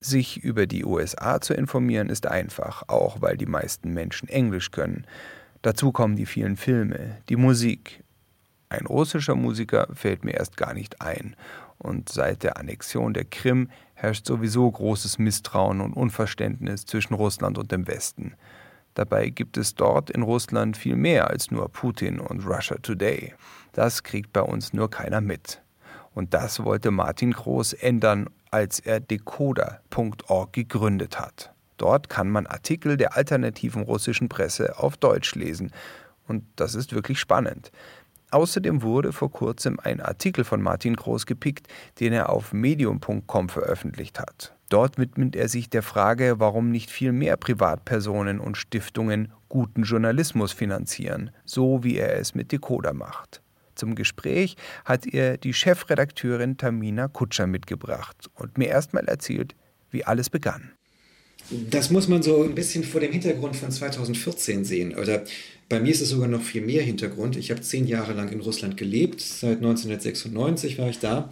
[0.01, 5.07] Sich über die USA zu informieren ist einfach, auch weil die meisten Menschen Englisch können.
[5.63, 8.03] Dazu kommen die vielen Filme, die Musik.
[8.73, 11.37] Ein russischer Musiker fällt mir erst gar nicht ein.
[11.77, 17.71] Und seit der Annexion der Krim herrscht sowieso großes Misstrauen und Unverständnis zwischen Russland und
[17.71, 18.33] dem Westen.
[18.95, 23.35] Dabei gibt es dort in Russland viel mehr als nur Putin und Russia Today.
[23.73, 25.61] Das kriegt bei uns nur keiner mit.
[26.15, 31.53] Und das wollte Martin Groß ändern als er decoder.org gegründet hat.
[31.77, 35.73] Dort kann man Artikel der alternativen russischen Presse auf Deutsch lesen.
[36.27, 37.71] Und das ist wirklich spannend.
[38.33, 41.69] Außerdem wurde vor kurzem ein Artikel von Martin Groß gepickt,
[42.01, 44.57] den er auf medium.com veröffentlicht hat.
[44.71, 50.53] Dort widmet er sich der Frage, warum nicht viel mehr Privatpersonen und Stiftungen guten Journalismus
[50.53, 53.43] finanzieren, so wie er es mit Decoder macht.
[53.75, 59.55] Zum Gespräch hat er die Chefredakteurin Tamina Kutscher mitgebracht und mir erstmal erzählt,
[59.91, 60.73] wie alles begann.
[61.71, 64.95] Das muss man so ein bisschen vor dem Hintergrund von 2014 sehen.
[64.95, 65.25] Oder
[65.69, 67.37] bei mir ist es sogar noch viel mehr Hintergrund.
[67.37, 69.21] Ich habe zehn Jahre lang in Russland gelebt.
[69.21, 71.31] Seit 1996 war ich da.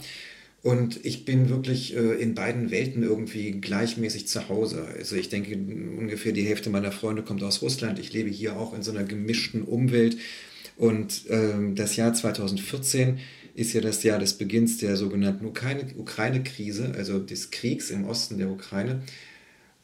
[0.63, 4.87] Und ich bin wirklich äh, in beiden Welten irgendwie gleichmäßig zu Hause.
[4.97, 7.99] Also ich denke, ungefähr die Hälfte meiner Freunde kommt aus Russland.
[7.99, 10.19] Ich lebe hier auch in so einer gemischten Umwelt.
[10.77, 13.19] Und ähm, das Jahr 2014
[13.55, 18.51] ist ja das Jahr des Beginns der sogenannten Ukraine-Krise, also des Kriegs im Osten der
[18.51, 19.03] Ukraine.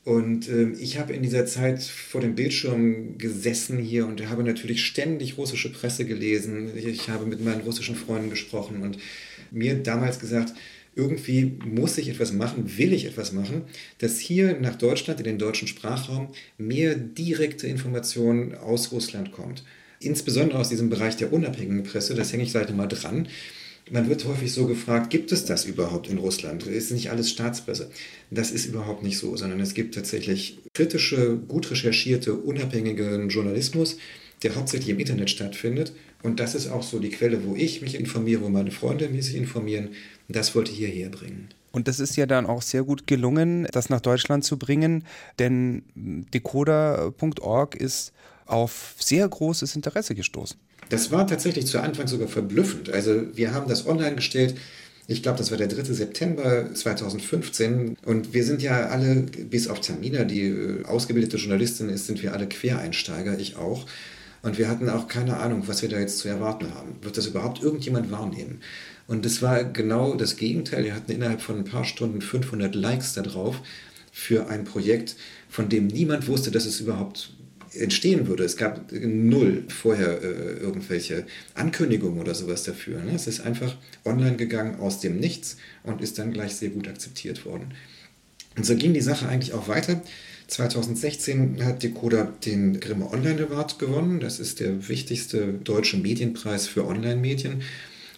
[0.06, 4.84] Und äh, ich habe in dieser Zeit vor dem Bildschirm gesessen hier und habe natürlich
[4.84, 6.70] ständig russische Presse gelesen.
[6.76, 8.98] Ich habe mit meinen russischen Freunden gesprochen und
[9.50, 10.54] mir damals gesagt,
[10.94, 13.62] irgendwie muss ich etwas machen, will ich etwas machen,
[13.98, 19.64] dass hier nach Deutschland, in den deutschen Sprachraum, mehr direkte Information aus Russland kommt.
[19.98, 23.26] Insbesondere aus diesem Bereich der unabhängigen Presse, das hänge ich gleich mal dran.
[23.88, 26.66] Man wird häufig so gefragt, gibt es das überhaupt in Russland?
[26.66, 27.88] Ist nicht alles Staatspresse?
[28.32, 33.96] Das ist überhaupt nicht so, sondern es gibt tatsächlich kritische, gut recherchierte, unabhängige Journalismus,
[34.42, 35.92] der hauptsächlich im Internet stattfindet.
[36.24, 39.32] Und das ist auch so die Quelle, wo ich mich informiere, wo meine Freunde mich
[39.36, 39.90] informieren.
[40.28, 41.48] Das wollte ich hierher bringen.
[41.70, 45.04] Und das ist ja dann auch sehr gut gelungen, das nach Deutschland zu bringen,
[45.38, 48.12] denn decoder.org ist
[48.46, 50.58] auf sehr großes Interesse gestoßen.
[50.88, 52.90] Das war tatsächlich zu Anfang sogar verblüffend.
[52.90, 54.54] Also wir haben das online gestellt.
[55.08, 55.82] Ich glaube, das war der 3.
[55.84, 57.96] September 2015.
[58.04, 62.32] Und wir sind ja alle, bis auf Tamina, die äh, ausgebildete Journalistin ist, sind wir
[62.32, 63.86] alle Quereinsteiger, ich auch.
[64.42, 66.96] Und wir hatten auch keine Ahnung, was wir da jetzt zu erwarten haben.
[67.02, 68.60] Wird das überhaupt irgendjemand wahrnehmen?
[69.08, 70.84] Und es war genau das Gegenteil.
[70.84, 73.60] Wir hatten innerhalb von ein paar Stunden 500 Likes da drauf
[74.12, 75.16] für ein Projekt,
[75.48, 77.30] von dem niemand wusste, dass es überhaupt
[77.78, 78.44] entstehen würde.
[78.44, 83.02] Es gab null vorher äh, irgendwelche Ankündigungen oder sowas dafür.
[83.02, 83.12] Ne?
[83.14, 87.44] Es ist einfach online gegangen aus dem Nichts und ist dann gleich sehr gut akzeptiert
[87.44, 87.74] worden.
[88.56, 90.02] Und so ging die Sache eigentlich auch weiter.
[90.48, 94.20] 2016 hat Decoder den Grimme Online Award gewonnen.
[94.20, 97.62] Das ist der wichtigste deutsche Medienpreis für Online-Medien.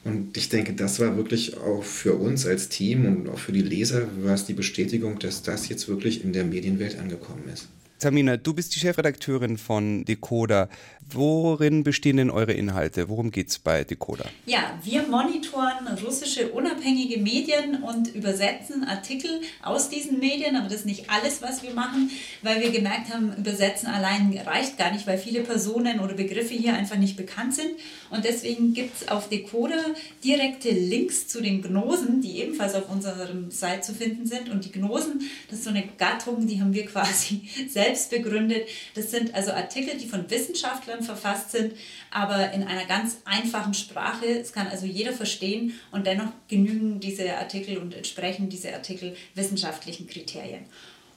[0.04, 3.62] Und ich denke, das war wirklich auch für uns als Team und auch für die
[3.62, 7.68] Leser war es die Bestätigung, dass das jetzt wirklich in der Medienwelt angekommen ist.
[7.98, 10.68] Tamina, du bist die Chefredakteurin von Decoder.
[11.10, 13.08] Worin bestehen denn eure Inhalte?
[13.08, 14.26] Worum geht es bei Decoder?
[14.46, 20.86] Ja, wir monitoren russische unabhängige Medien und übersetzen Artikel aus diesen Medien, aber das ist
[20.86, 22.10] nicht alles, was wir machen,
[22.42, 26.74] weil wir gemerkt haben, übersetzen allein reicht gar nicht, weil viele Personen oder Begriffe hier
[26.74, 27.70] einfach nicht bekannt sind.
[28.10, 29.82] Und deswegen gibt es auf Decoder
[30.22, 34.50] direkte Links zu den Gnosen, die ebenfalls auf unserem Site zu finden sind.
[34.50, 38.68] Und die Gnosen, das ist so eine Gattung, die haben wir quasi selbst begründet.
[38.94, 41.74] Das sind also Artikel, die von Wissenschaftlern verfasst sind,
[42.10, 44.26] aber in einer ganz einfachen Sprache.
[44.26, 50.06] Es kann also jeder verstehen und dennoch genügen diese Artikel und entsprechen diese Artikel wissenschaftlichen
[50.06, 50.66] Kriterien.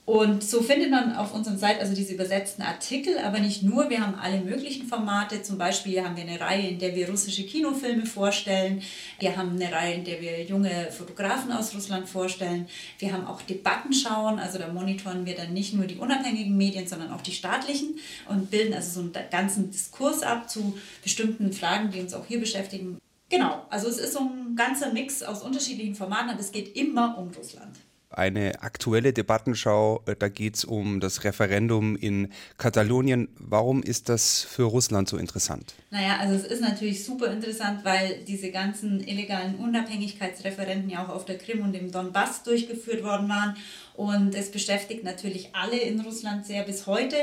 [0.05, 3.89] Und so findet man auf unserem Site also diese übersetzten Artikel, aber nicht nur.
[3.91, 5.43] Wir haben alle möglichen Formate.
[5.43, 8.81] Zum Beispiel haben wir eine Reihe, in der wir russische Kinofilme vorstellen.
[9.19, 12.67] Wir haben eine Reihe, in der wir junge Fotografen aus Russland vorstellen.
[12.97, 14.39] Wir haben auch Debatten schauen.
[14.39, 18.49] Also da monitoren wir dann nicht nur die unabhängigen Medien, sondern auch die staatlichen und
[18.49, 22.97] bilden also so einen ganzen Diskurs ab zu bestimmten Fragen, die uns auch hier beschäftigen.
[23.29, 27.17] Genau, also es ist so ein ganzer Mix aus unterschiedlichen Formaten, aber es geht immer
[27.19, 27.77] um Russland
[28.11, 30.03] eine aktuelle Debattenschau.
[30.05, 33.29] Äh, da geht es um das Referendum in Katalonien.
[33.37, 35.73] Warum ist das für Russland so interessant?
[35.89, 41.25] Naja, also es ist natürlich super interessant, weil diese ganzen illegalen Unabhängigkeitsreferenden ja auch auf
[41.25, 43.55] der Krim und im Donbass durchgeführt worden waren.
[43.95, 47.15] Und es beschäftigt natürlich alle in Russland sehr bis heute.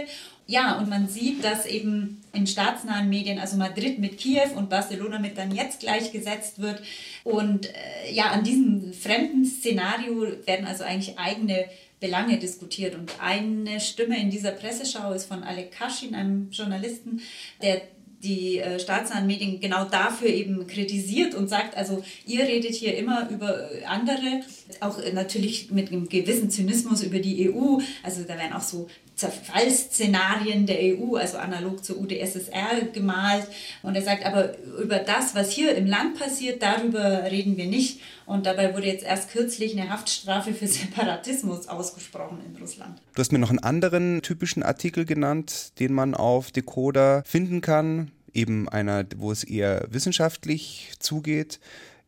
[0.46, 5.18] Ja, und man sieht, dass eben in staatsnahen Medien, also Madrid mit Kiew und Barcelona
[5.18, 6.82] mit dann jetzt gleichgesetzt wird.
[7.24, 11.66] Und äh, ja, an diesem fremden Szenario werden also eigentlich eigene
[12.00, 12.94] Belange diskutiert.
[12.94, 17.20] Und eine Stimme in dieser Presseschau ist von Alek Kaschin, einem Journalisten,
[17.60, 17.82] der
[18.22, 23.28] die äh, staatsnahen Medien genau dafür eben kritisiert und sagt, also ihr redet hier immer
[23.30, 24.42] über äh, andere,
[24.80, 27.78] auch äh, natürlich mit einem gewissen Zynismus über die EU.
[28.02, 33.46] Also da werden auch so Zerfallsszenarien der EU, also analog zur UdSSR gemalt.
[33.82, 38.00] Und er sagt, aber über das, was hier im Land passiert, darüber reden wir nicht.
[38.24, 43.00] Und dabei wurde jetzt erst kürzlich eine Haftstrafe für Separatismus ausgesprochen in Russland.
[43.14, 48.12] Du hast mir noch einen anderen typischen Artikel genannt, den man auf Decoder finden kann
[48.34, 51.60] eben einer, wo es eher wissenschaftlich zugeht.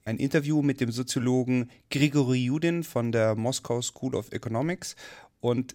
[0.05, 4.97] Ein Interview mit dem Soziologen Grigori Judin von der Moscow School of Economics.
[5.41, 5.75] Und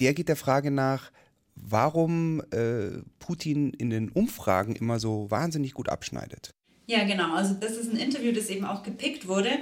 [0.00, 1.10] der geht der Frage nach,
[1.54, 6.54] warum äh, Putin in den Umfragen immer so wahnsinnig gut abschneidet.
[6.86, 7.34] Ja, genau.
[7.34, 9.58] Also das ist ein Interview, das eben auch gepickt wurde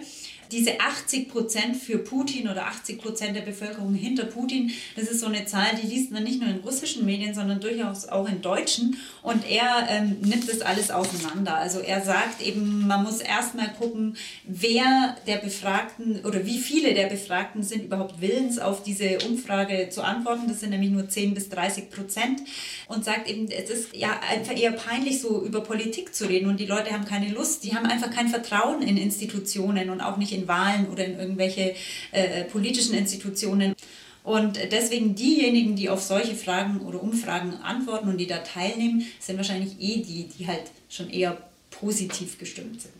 [0.55, 5.27] diese 80 Prozent für Putin oder 80 Prozent der Bevölkerung hinter Putin, das ist so
[5.27, 8.97] eine Zahl, die liest man nicht nur in russischen Medien, sondern durchaus auch in deutschen.
[9.23, 11.57] Und er ähm, nimmt das alles auseinander.
[11.57, 17.07] Also er sagt eben, man muss erstmal gucken, wer der Befragten oder wie viele der
[17.07, 20.47] Befragten sind überhaupt willens, auf diese Umfrage zu antworten.
[20.47, 22.41] Das sind nämlich nur 10 bis 30 Prozent.
[22.87, 26.49] Und sagt eben, es ist ja einfach eher peinlich, so über Politik zu reden.
[26.49, 30.17] Und die Leute haben keine Lust, die haben einfach kein Vertrauen in Institutionen und auch
[30.17, 31.75] nicht in Wahlen oder in irgendwelche
[32.13, 33.75] äh, politischen Institutionen.
[34.23, 39.37] Und deswegen diejenigen, die auf solche Fragen oder Umfragen antworten und die da teilnehmen, sind
[39.37, 41.37] wahrscheinlich eh die, die halt schon eher
[41.71, 42.95] positiv gestimmt sind.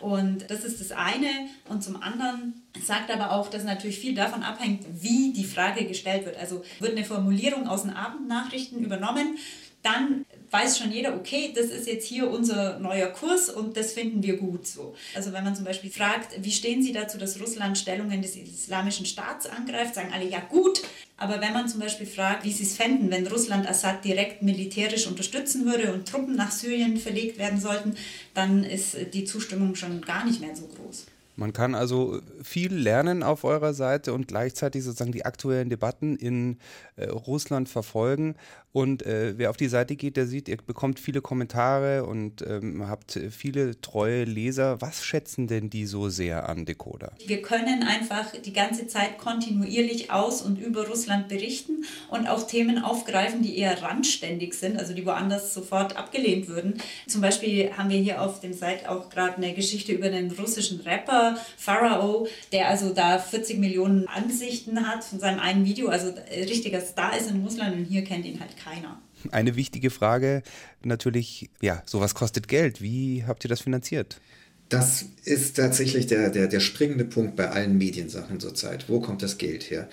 [0.00, 1.28] Und das ist das eine.
[1.68, 6.26] Und zum anderen sagt aber auch, dass natürlich viel davon abhängt, wie die Frage gestellt
[6.26, 6.36] wird.
[6.36, 9.38] Also wird eine Formulierung aus den Abendnachrichten übernommen,
[9.82, 10.24] dann
[10.54, 14.36] weiß schon jeder, okay, das ist jetzt hier unser neuer Kurs und das finden wir
[14.36, 14.94] gut so.
[15.12, 19.04] Also wenn man zum Beispiel fragt, wie stehen Sie dazu, dass Russland Stellungen des islamischen
[19.04, 20.82] Staats angreift, sagen alle ja gut.
[21.16, 25.06] Aber wenn man zum Beispiel fragt, wie sie es fänden, wenn Russland Assad direkt militärisch
[25.08, 27.96] unterstützen würde und Truppen nach Syrien verlegt werden sollten,
[28.34, 31.06] dann ist die Zustimmung schon gar nicht mehr so groß.
[31.36, 36.58] Man kann also viel lernen auf eurer Seite und gleichzeitig sozusagen die aktuellen Debatten in
[36.96, 38.36] äh, Russland verfolgen.
[38.74, 42.88] Und äh, wer auf die Seite geht, der sieht, ihr bekommt viele Kommentare und ähm,
[42.88, 44.80] habt viele treue Leser.
[44.80, 47.12] Was schätzen denn die so sehr an Decoder?
[47.24, 52.82] Wir können einfach die ganze Zeit kontinuierlich aus und über Russland berichten und auch Themen
[52.82, 56.74] aufgreifen, die eher randständig sind, also die woanders sofort abgelehnt würden.
[57.06, 60.80] Zum Beispiel haben wir hier auf dem Site auch gerade eine Geschichte über einen russischen
[60.80, 61.23] Rapper,
[61.56, 67.16] Pharao, der also da 40 Millionen Ansichten hat von seinem einen Video, also richtiger Star
[67.16, 69.00] ist in Russland und hier kennt ihn halt keiner.
[69.30, 70.42] Eine wichtige Frage
[70.82, 72.82] natürlich, ja, sowas kostet Geld.
[72.82, 74.20] Wie habt ihr das finanziert?
[74.68, 78.88] Das ist tatsächlich der, der, der springende Punkt bei allen Mediensachen zurzeit.
[78.88, 79.88] Wo kommt das Geld her?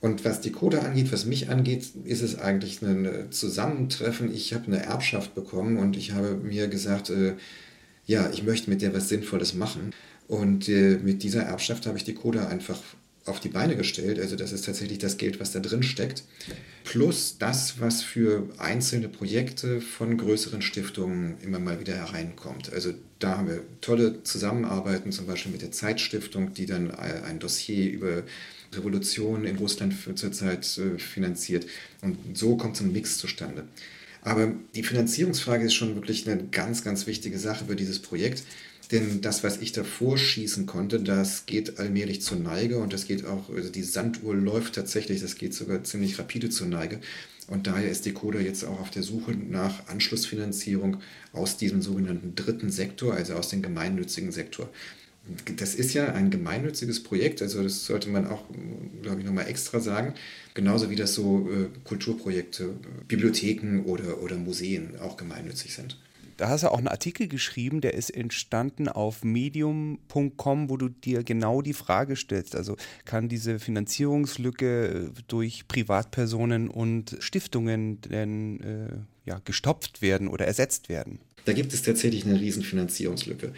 [0.00, 4.34] Und was die Code angeht, was mich angeht, ist es eigentlich ein Zusammentreffen.
[4.34, 7.34] Ich habe eine Erbschaft bekommen und ich habe mir gesagt, äh,
[8.06, 9.92] ja, ich möchte mit der was Sinnvolles machen.
[10.28, 12.80] Und äh, mit dieser Erbschaft habe ich die Coda einfach
[13.26, 14.18] auf die Beine gestellt.
[14.18, 16.24] Also das ist tatsächlich das Geld, was da drin steckt.
[16.84, 22.72] Plus das, was für einzelne Projekte von größeren Stiftungen immer mal wieder hereinkommt.
[22.72, 27.90] Also da haben wir tolle Zusammenarbeiten, zum Beispiel mit der Zeitstiftung, die dann ein Dossier
[27.90, 28.24] über
[28.74, 31.66] Revolution in Russland zurzeit äh, finanziert.
[32.02, 33.64] Und so kommt so ein Mix zustande.
[34.22, 38.42] Aber die Finanzierungsfrage ist schon wirklich eine ganz, ganz wichtige Sache für dieses Projekt.
[38.90, 43.24] Denn das, was ich davor schießen konnte, das geht allmählich zur Neige und das geht
[43.24, 47.00] auch, also die Sanduhr läuft tatsächlich, das geht sogar ziemlich rapide zur Neige.
[47.46, 50.98] Und daher ist Decoder jetzt auch auf der Suche nach Anschlussfinanzierung
[51.32, 54.70] aus diesem sogenannten dritten Sektor, also aus dem gemeinnützigen Sektor.
[55.56, 58.44] Das ist ja ein gemeinnütziges Projekt, also das sollte man auch,
[59.02, 60.14] glaube ich, nochmal extra sagen.
[60.52, 62.74] Genauso wie das so äh, Kulturprojekte,
[63.08, 65.98] Bibliotheken oder, oder Museen auch gemeinnützig sind.
[66.36, 71.22] Da hast du auch einen Artikel geschrieben, der ist entstanden auf medium.com, wo du dir
[71.22, 72.56] genau die Frage stellst.
[72.56, 80.46] Also kann diese Finanzierungslücke äh, durch Privatpersonen und Stiftungen denn äh, ja, gestopft werden oder
[80.46, 81.20] ersetzt werden?
[81.44, 83.52] Da gibt es tatsächlich eine Riesenfinanzierungslücke.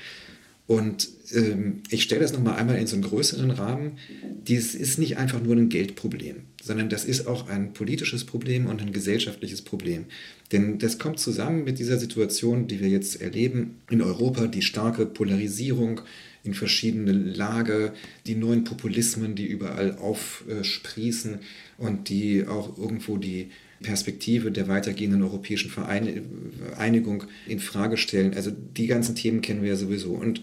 [0.67, 3.99] Und ähm, ich stelle das nochmal einmal in so einen größeren Rahmen.
[4.23, 8.83] Dies ist nicht einfach nur ein Geldproblem, sondern das ist auch ein politisches Problem und
[8.83, 10.07] ein gesellschaftliches Problem.
[10.51, 15.07] Denn das kommt zusammen mit dieser Situation, die wir jetzt erleben in Europa, die starke
[15.07, 16.01] Polarisierung
[16.43, 17.95] in verschiedene Lager,
[18.27, 21.39] die neuen Populismen, die überall aufsprießen
[21.79, 23.51] und die auch irgendwo die
[23.83, 28.35] Perspektive der weitergehenden europäischen Vereinigung in Frage stellen.
[28.35, 30.15] Also die ganzen Themen kennen wir ja sowieso.
[30.15, 30.43] Und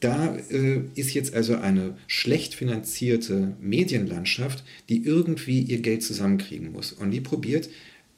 [0.00, 6.92] da äh, ist jetzt also eine schlecht finanzierte Medienlandschaft, die irgendwie ihr Geld zusammenkriegen muss.
[6.92, 7.68] Und die probiert,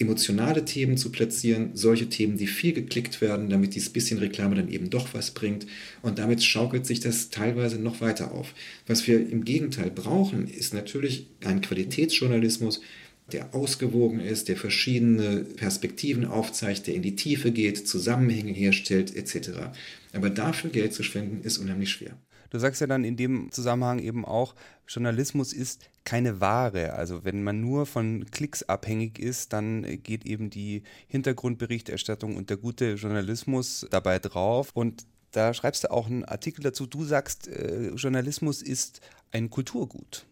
[0.01, 4.70] emotionale Themen zu platzieren, solche Themen, die viel geklickt werden, damit dieses bisschen Reklame dann
[4.70, 5.66] eben doch was bringt.
[6.01, 8.55] Und damit schaukelt sich das teilweise noch weiter auf.
[8.87, 12.81] Was wir im Gegenteil brauchen, ist natürlich ein Qualitätsjournalismus,
[13.33, 19.51] der ausgewogen ist, der verschiedene Perspektiven aufzeigt, der in die Tiefe geht, Zusammenhänge herstellt etc.
[20.13, 22.17] Aber dafür Geld zu spenden, ist unheimlich schwer.
[22.51, 24.57] Du sagst ja dann in dem Zusammenhang eben auch,
[24.89, 26.95] Journalismus ist keine Ware.
[26.95, 32.57] Also wenn man nur von Klicks abhängig ist, dann geht eben die Hintergrundberichterstattung und der
[32.57, 34.71] gute Journalismus dabei drauf.
[34.75, 36.87] Und da schreibst du auch einen Artikel dazu.
[36.87, 39.01] Du sagst, äh, Journalismus ist
[39.31, 40.27] ein Kulturgut.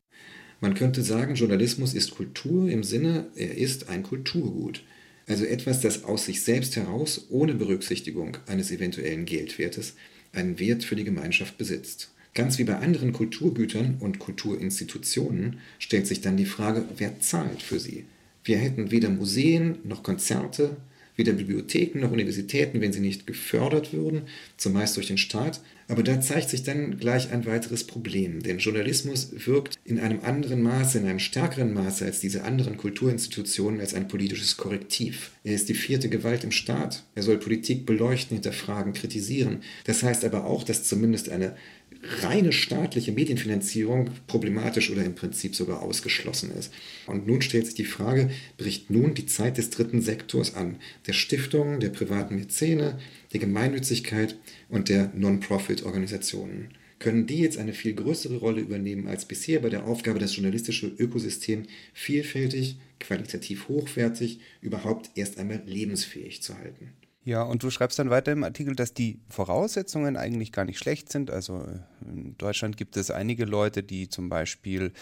[0.60, 4.82] Man könnte sagen, Journalismus ist Kultur im Sinne, er ist ein Kulturgut.
[5.28, 9.94] Also etwas, das aus sich selbst heraus, ohne Berücksichtigung eines eventuellen Geldwertes,
[10.32, 12.10] einen Wert für die Gemeinschaft besitzt.
[12.34, 17.78] Ganz wie bei anderen Kulturgütern und Kulturinstitutionen stellt sich dann die Frage, wer zahlt für
[17.78, 18.04] sie?
[18.42, 20.76] Wir hätten weder Museen noch Konzerte,
[21.16, 24.22] weder Bibliotheken noch Universitäten, wenn sie nicht gefördert würden,
[24.56, 25.60] zumeist durch den Staat.
[25.90, 30.60] Aber da zeigt sich dann gleich ein weiteres Problem, denn Journalismus wirkt in einem anderen
[30.62, 35.30] Maße, in einem stärkeren Maße als diese anderen Kulturinstitutionen als ein politisches Korrektiv.
[35.44, 37.04] Er ist die vierte Gewalt im Staat.
[37.14, 39.62] Er soll Politik beleuchten, hinterfragen, kritisieren.
[39.84, 41.56] Das heißt aber auch, dass zumindest eine
[42.02, 46.72] reine staatliche Medienfinanzierung problematisch oder im Prinzip sogar ausgeschlossen ist.
[47.06, 50.76] Und nun stellt sich die Frage, bricht nun die Zeit des dritten Sektors an,
[51.06, 52.98] der Stiftungen, der privaten Mäzene,
[53.32, 54.36] der Gemeinnützigkeit
[54.68, 56.68] und der Non-Profit-Organisationen.
[56.98, 60.86] Können die jetzt eine viel größere Rolle übernehmen als bisher bei der Aufgabe, das journalistische
[60.86, 66.92] Ökosystem vielfältig, qualitativ hochwertig, überhaupt erst einmal lebensfähig zu halten?
[67.28, 71.12] Ja, und du schreibst dann weiter im Artikel, dass die Voraussetzungen eigentlich gar nicht schlecht
[71.12, 71.30] sind.
[71.30, 71.62] Also
[72.00, 74.92] in Deutschland gibt es einige Leute, die zum Beispiel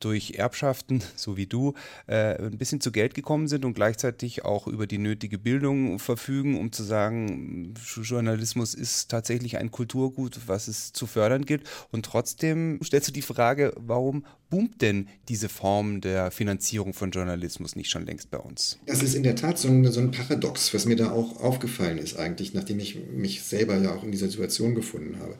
[0.00, 1.74] durch Erbschaften, so wie du,
[2.08, 6.58] äh, ein bisschen zu Geld gekommen sind und gleichzeitig auch über die nötige Bildung verfügen,
[6.58, 11.62] um zu sagen, Journalismus ist tatsächlich ein Kulturgut, was es zu fördern gilt.
[11.92, 17.76] Und trotzdem stellst du die Frage, warum boomt denn diese Form der Finanzierung von Journalismus
[17.76, 18.80] nicht schon längst bei uns?
[18.86, 21.75] Das ist in der Tat so ein, so ein Paradox, was mir da auch aufgefallen
[21.78, 25.34] ist eigentlich, nachdem ich mich selber ja auch in dieser Situation gefunden habe.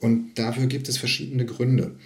[0.00, 1.96] Und dafür gibt es verschiedene Gründe.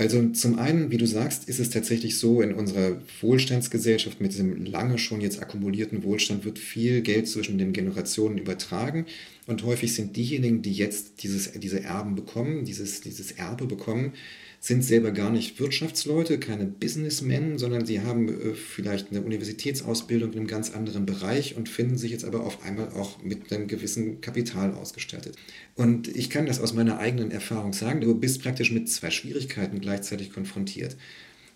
[0.00, 4.64] Also zum einen, wie du sagst, ist es tatsächlich so, in unserer Wohlstandsgesellschaft mit diesem
[4.64, 9.06] lange schon jetzt akkumulierten Wohlstand wird viel Geld zwischen den Generationen übertragen.
[9.48, 14.12] Und häufig sind diejenigen, die jetzt dieses, diese Erben bekommen, dieses, dieses Erbe bekommen,
[14.60, 20.38] sind selber gar nicht Wirtschaftsleute, keine Businessmen, sondern sie haben äh, vielleicht eine Universitätsausbildung in
[20.38, 24.20] einem ganz anderen Bereich und finden sich jetzt aber auf einmal auch mit einem gewissen
[24.20, 25.36] Kapital ausgestattet.
[25.76, 29.80] Und ich kann das aus meiner eigenen Erfahrung sagen, du bist praktisch mit zwei Schwierigkeiten
[29.80, 30.96] gleichzeitig konfrontiert.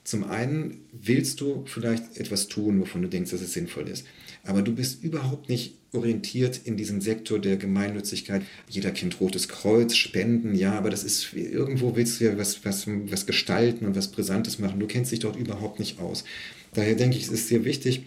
[0.05, 4.05] Zum einen willst du vielleicht etwas tun, wovon du denkst, dass es sinnvoll ist.
[4.45, 8.43] Aber du bist überhaupt nicht orientiert in diesem Sektor der Gemeinnützigkeit.
[8.69, 12.87] Jeder kennt Rotes Kreuz, Spenden, ja, aber das ist, irgendwo willst du ja was, was,
[12.87, 14.81] was gestalten und was Brisantes machen.
[14.81, 16.25] Du kennst dich dort überhaupt nicht aus.
[16.75, 18.05] Daher denke ich, es ist sehr wichtig,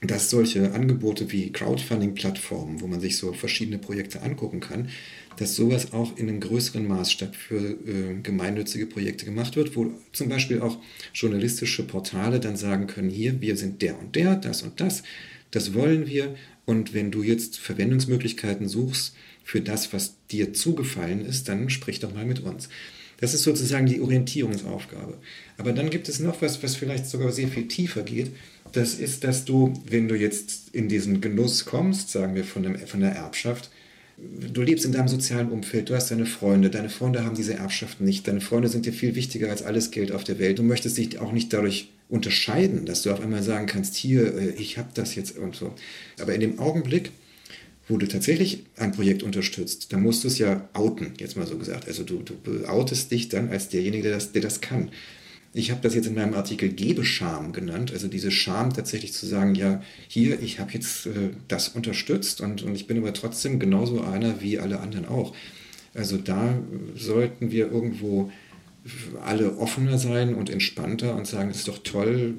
[0.00, 4.88] dass solche Angebote wie Crowdfunding-Plattformen, wo man sich so verschiedene Projekte angucken kann,
[5.38, 10.28] dass sowas auch in einem größeren Maßstab für äh, gemeinnützige Projekte gemacht wird, wo zum
[10.28, 10.78] Beispiel auch
[11.14, 15.02] journalistische Portale dann sagen können, hier, wir sind der und der, das und das,
[15.50, 16.34] das wollen wir
[16.64, 22.14] und wenn du jetzt Verwendungsmöglichkeiten suchst für das, was dir zugefallen ist, dann sprich doch
[22.14, 22.68] mal mit uns.
[23.20, 25.18] Das ist sozusagen die Orientierungsaufgabe.
[25.56, 28.30] Aber dann gibt es noch was, was vielleicht sogar sehr viel tiefer geht.
[28.72, 32.78] Das ist, dass du, wenn du jetzt in diesen Genuss kommst, sagen wir von, dem,
[32.86, 33.70] von der Erbschaft,
[34.18, 38.04] du lebst in deinem sozialen Umfeld, du hast deine Freunde, deine Freunde haben diese Erbschaften
[38.04, 40.58] nicht, deine Freunde sind dir viel wichtiger als alles Geld auf der Welt.
[40.58, 44.50] Du möchtest dich auch nicht dadurch unterscheiden, dass du auf einmal sagen kannst, hier, äh,
[44.50, 45.74] ich habe das jetzt und so.
[46.18, 47.12] Aber in dem Augenblick,
[47.86, 51.56] wo du tatsächlich ein Projekt unterstützt, dann musst du es ja outen, jetzt mal so
[51.56, 51.86] gesagt.
[51.86, 54.90] Also du, du outest dich dann als derjenige, der das, der das kann.
[55.54, 59.54] Ich habe das jetzt in meinem Artikel Gebescham genannt, also diese Scham tatsächlich zu sagen,
[59.54, 64.02] ja, hier, ich habe jetzt äh, das unterstützt und, und ich bin aber trotzdem genauso
[64.02, 65.34] einer wie alle anderen auch.
[65.94, 66.58] Also da
[66.96, 68.30] sollten wir irgendwo
[69.24, 72.34] alle offener sein und entspannter und sagen, es ist doch toll,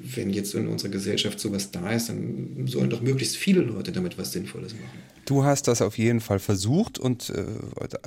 [0.00, 4.16] wenn jetzt in unserer Gesellschaft sowas da ist, dann sollen doch möglichst viele Leute damit
[4.18, 4.98] was Sinnvolles machen.
[5.24, 7.44] Du hast das auf jeden Fall versucht und äh,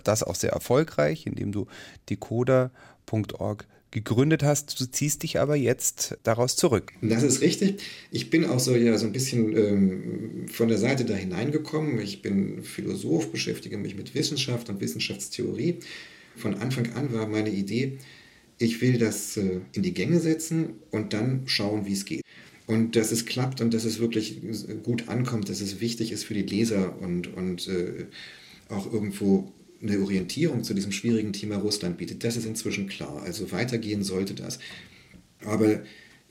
[0.03, 1.67] das auch sehr erfolgreich, indem du
[2.09, 4.79] decoder.org gegründet hast.
[4.79, 6.93] Du ziehst dich aber jetzt daraus zurück.
[7.01, 7.81] Das ist richtig.
[8.11, 11.99] Ich bin auch so ja so ein bisschen ähm, von der Seite da hineingekommen.
[11.99, 15.79] Ich bin Philosoph, beschäftige mich mit Wissenschaft und Wissenschaftstheorie.
[16.35, 17.97] Von Anfang an war meine Idee,
[18.59, 22.21] ich will das äh, in die Gänge setzen und dann schauen, wie es geht.
[22.67, 24.41] Und dass es klappt und dass es wirklich
[24.83, 28.05] gut ankommt, dass es wichtig ist für die Leser und, und äh,
[28.67, 29.51] auch irgendwo
[29.81, 33.21] eine Orientierung zu diesem schwierigen Thema Russland bietet, das ist inzwischen klar.
[33.23, 34.59] Also weitergehen sollte das.
[35.45, 35.81] Aber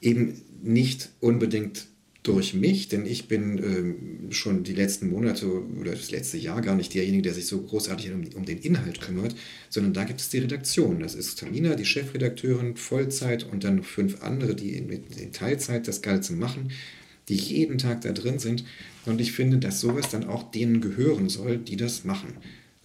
[0.01, 1.87] eben nicht unbedingt
[2.29, 6.77] durch mich, denn ich bin ähm, schon die letzten Monate oder das letzte Jahr gar
[6.77, 9.35] nicht derjenige, der sich so großartig um, um, den Inhalt kümmert,
[9.71, 11.01] sondern da gibt es die Redaktion.
[11.01, 16.03] Das ist Tamina, die Chefredakteurin, Vollzeit und dann fünf andere, die in, in Teilzeit das
[16.03, 16.71] Ganze machen,
[17.29, 18.65] die jeden Tag da drin sind.
[19.07, 22.35] Und ich finde, dass sowas dann auch denen gehören soll, die das machen.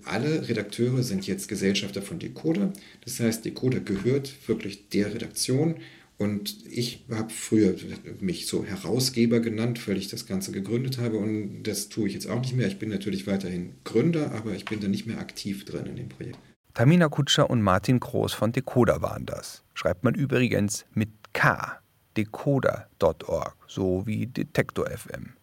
[0.06, 2.74] Alle Redakteure sind jetzt Gesellschafter von Decoder.
[3.04, 5.76] Das heißt, Decoder gehört wirklich der Redaktion
[6.18, 7.76] und ich habe früher
[8.20, 11.18] mich so Herausgeber genannt, weil ich das Ganze gegründet habe.
[11.18, 12.68] Und das tue ich jetzt auch nicht mehr.
[12.68, 16.10] Ich bin natürlich weiterhin Gründer, aber ich bin da nicht mehr aktiv drin in dem
[16.10, 16.38] Projekt.
[16.74, 19.64] Tamina Kutscher und Martin Groß von Decoder waren das.
[19.74, 21.80] Schreibt man übrigens mit K.
[22.16, 25.34] Decoder.org, so wie Detektor FM.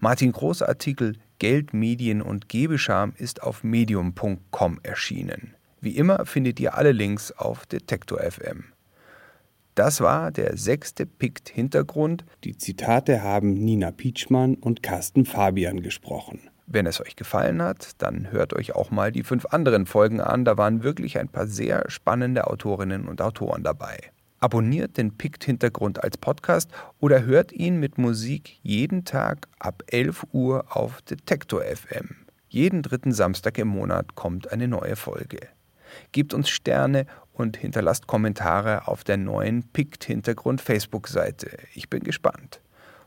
[0.00, 5.54] Martin Groß Artikel Geld, Medien und Gebescham ist auf medium.com erschienen.
[5.80, 8.64] Wie immer findet ihr alle Links auf Detektor FM.
[9.74, 12.24] Das war der sechste Pikt-Hintergrund.
[12.44, 16.40] Die Zitate haben Nina Pietschmann und Carsten Fabian gesprochen.
[16.66, 20.44] Wenn es euch gefallen hat, dann hört euch auch mal die fünf anderen Folgen an.
[20.44, 23.98] Da waren wirklich ein paar sehr spannende Autorinnen und Autoren dabei.
[24.40, 26.70] Abonniert den Pikt-Hintergrund als Podcast
[27.00, 32.14] oder hört ihn mit Musik jeden Tag ab 11 Uhr auf Detektor FM.
[32.48, 35.40] Jeden dritten Samstag im Monat kommt eine neue Folge.
[36.12, 41.58] Gebt uns Sterne und hinterlasst Kommentare auf der neuen Pikt-Hintergrund Facebook-Seite.
[41.74, 42.60] Ich bin gespannt.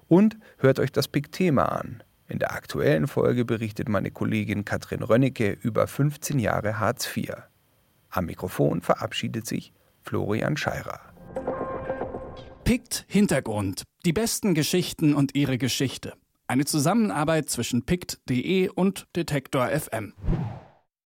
[0.09, 2.03] Und hört euch das Pikt-Thema an.
[2.27, 7.34] In der aktuellen Folge berichtet meine Kollegin Katrin Rönnecke über 15 Jahre Hartz IV.
[8.09, 9.71] Am Mikrofon verabschiedet sich
[10.01, 11.11] Florian Scheirer.
[12.72, 13.84] Pikt Hintergrund.
[14.05, 16.13] Die besten Geschichten und ihre Geschichte.
[16.47, 20.13] Eine Zusammenarbeit zwischen pikt.de und Detektor FM.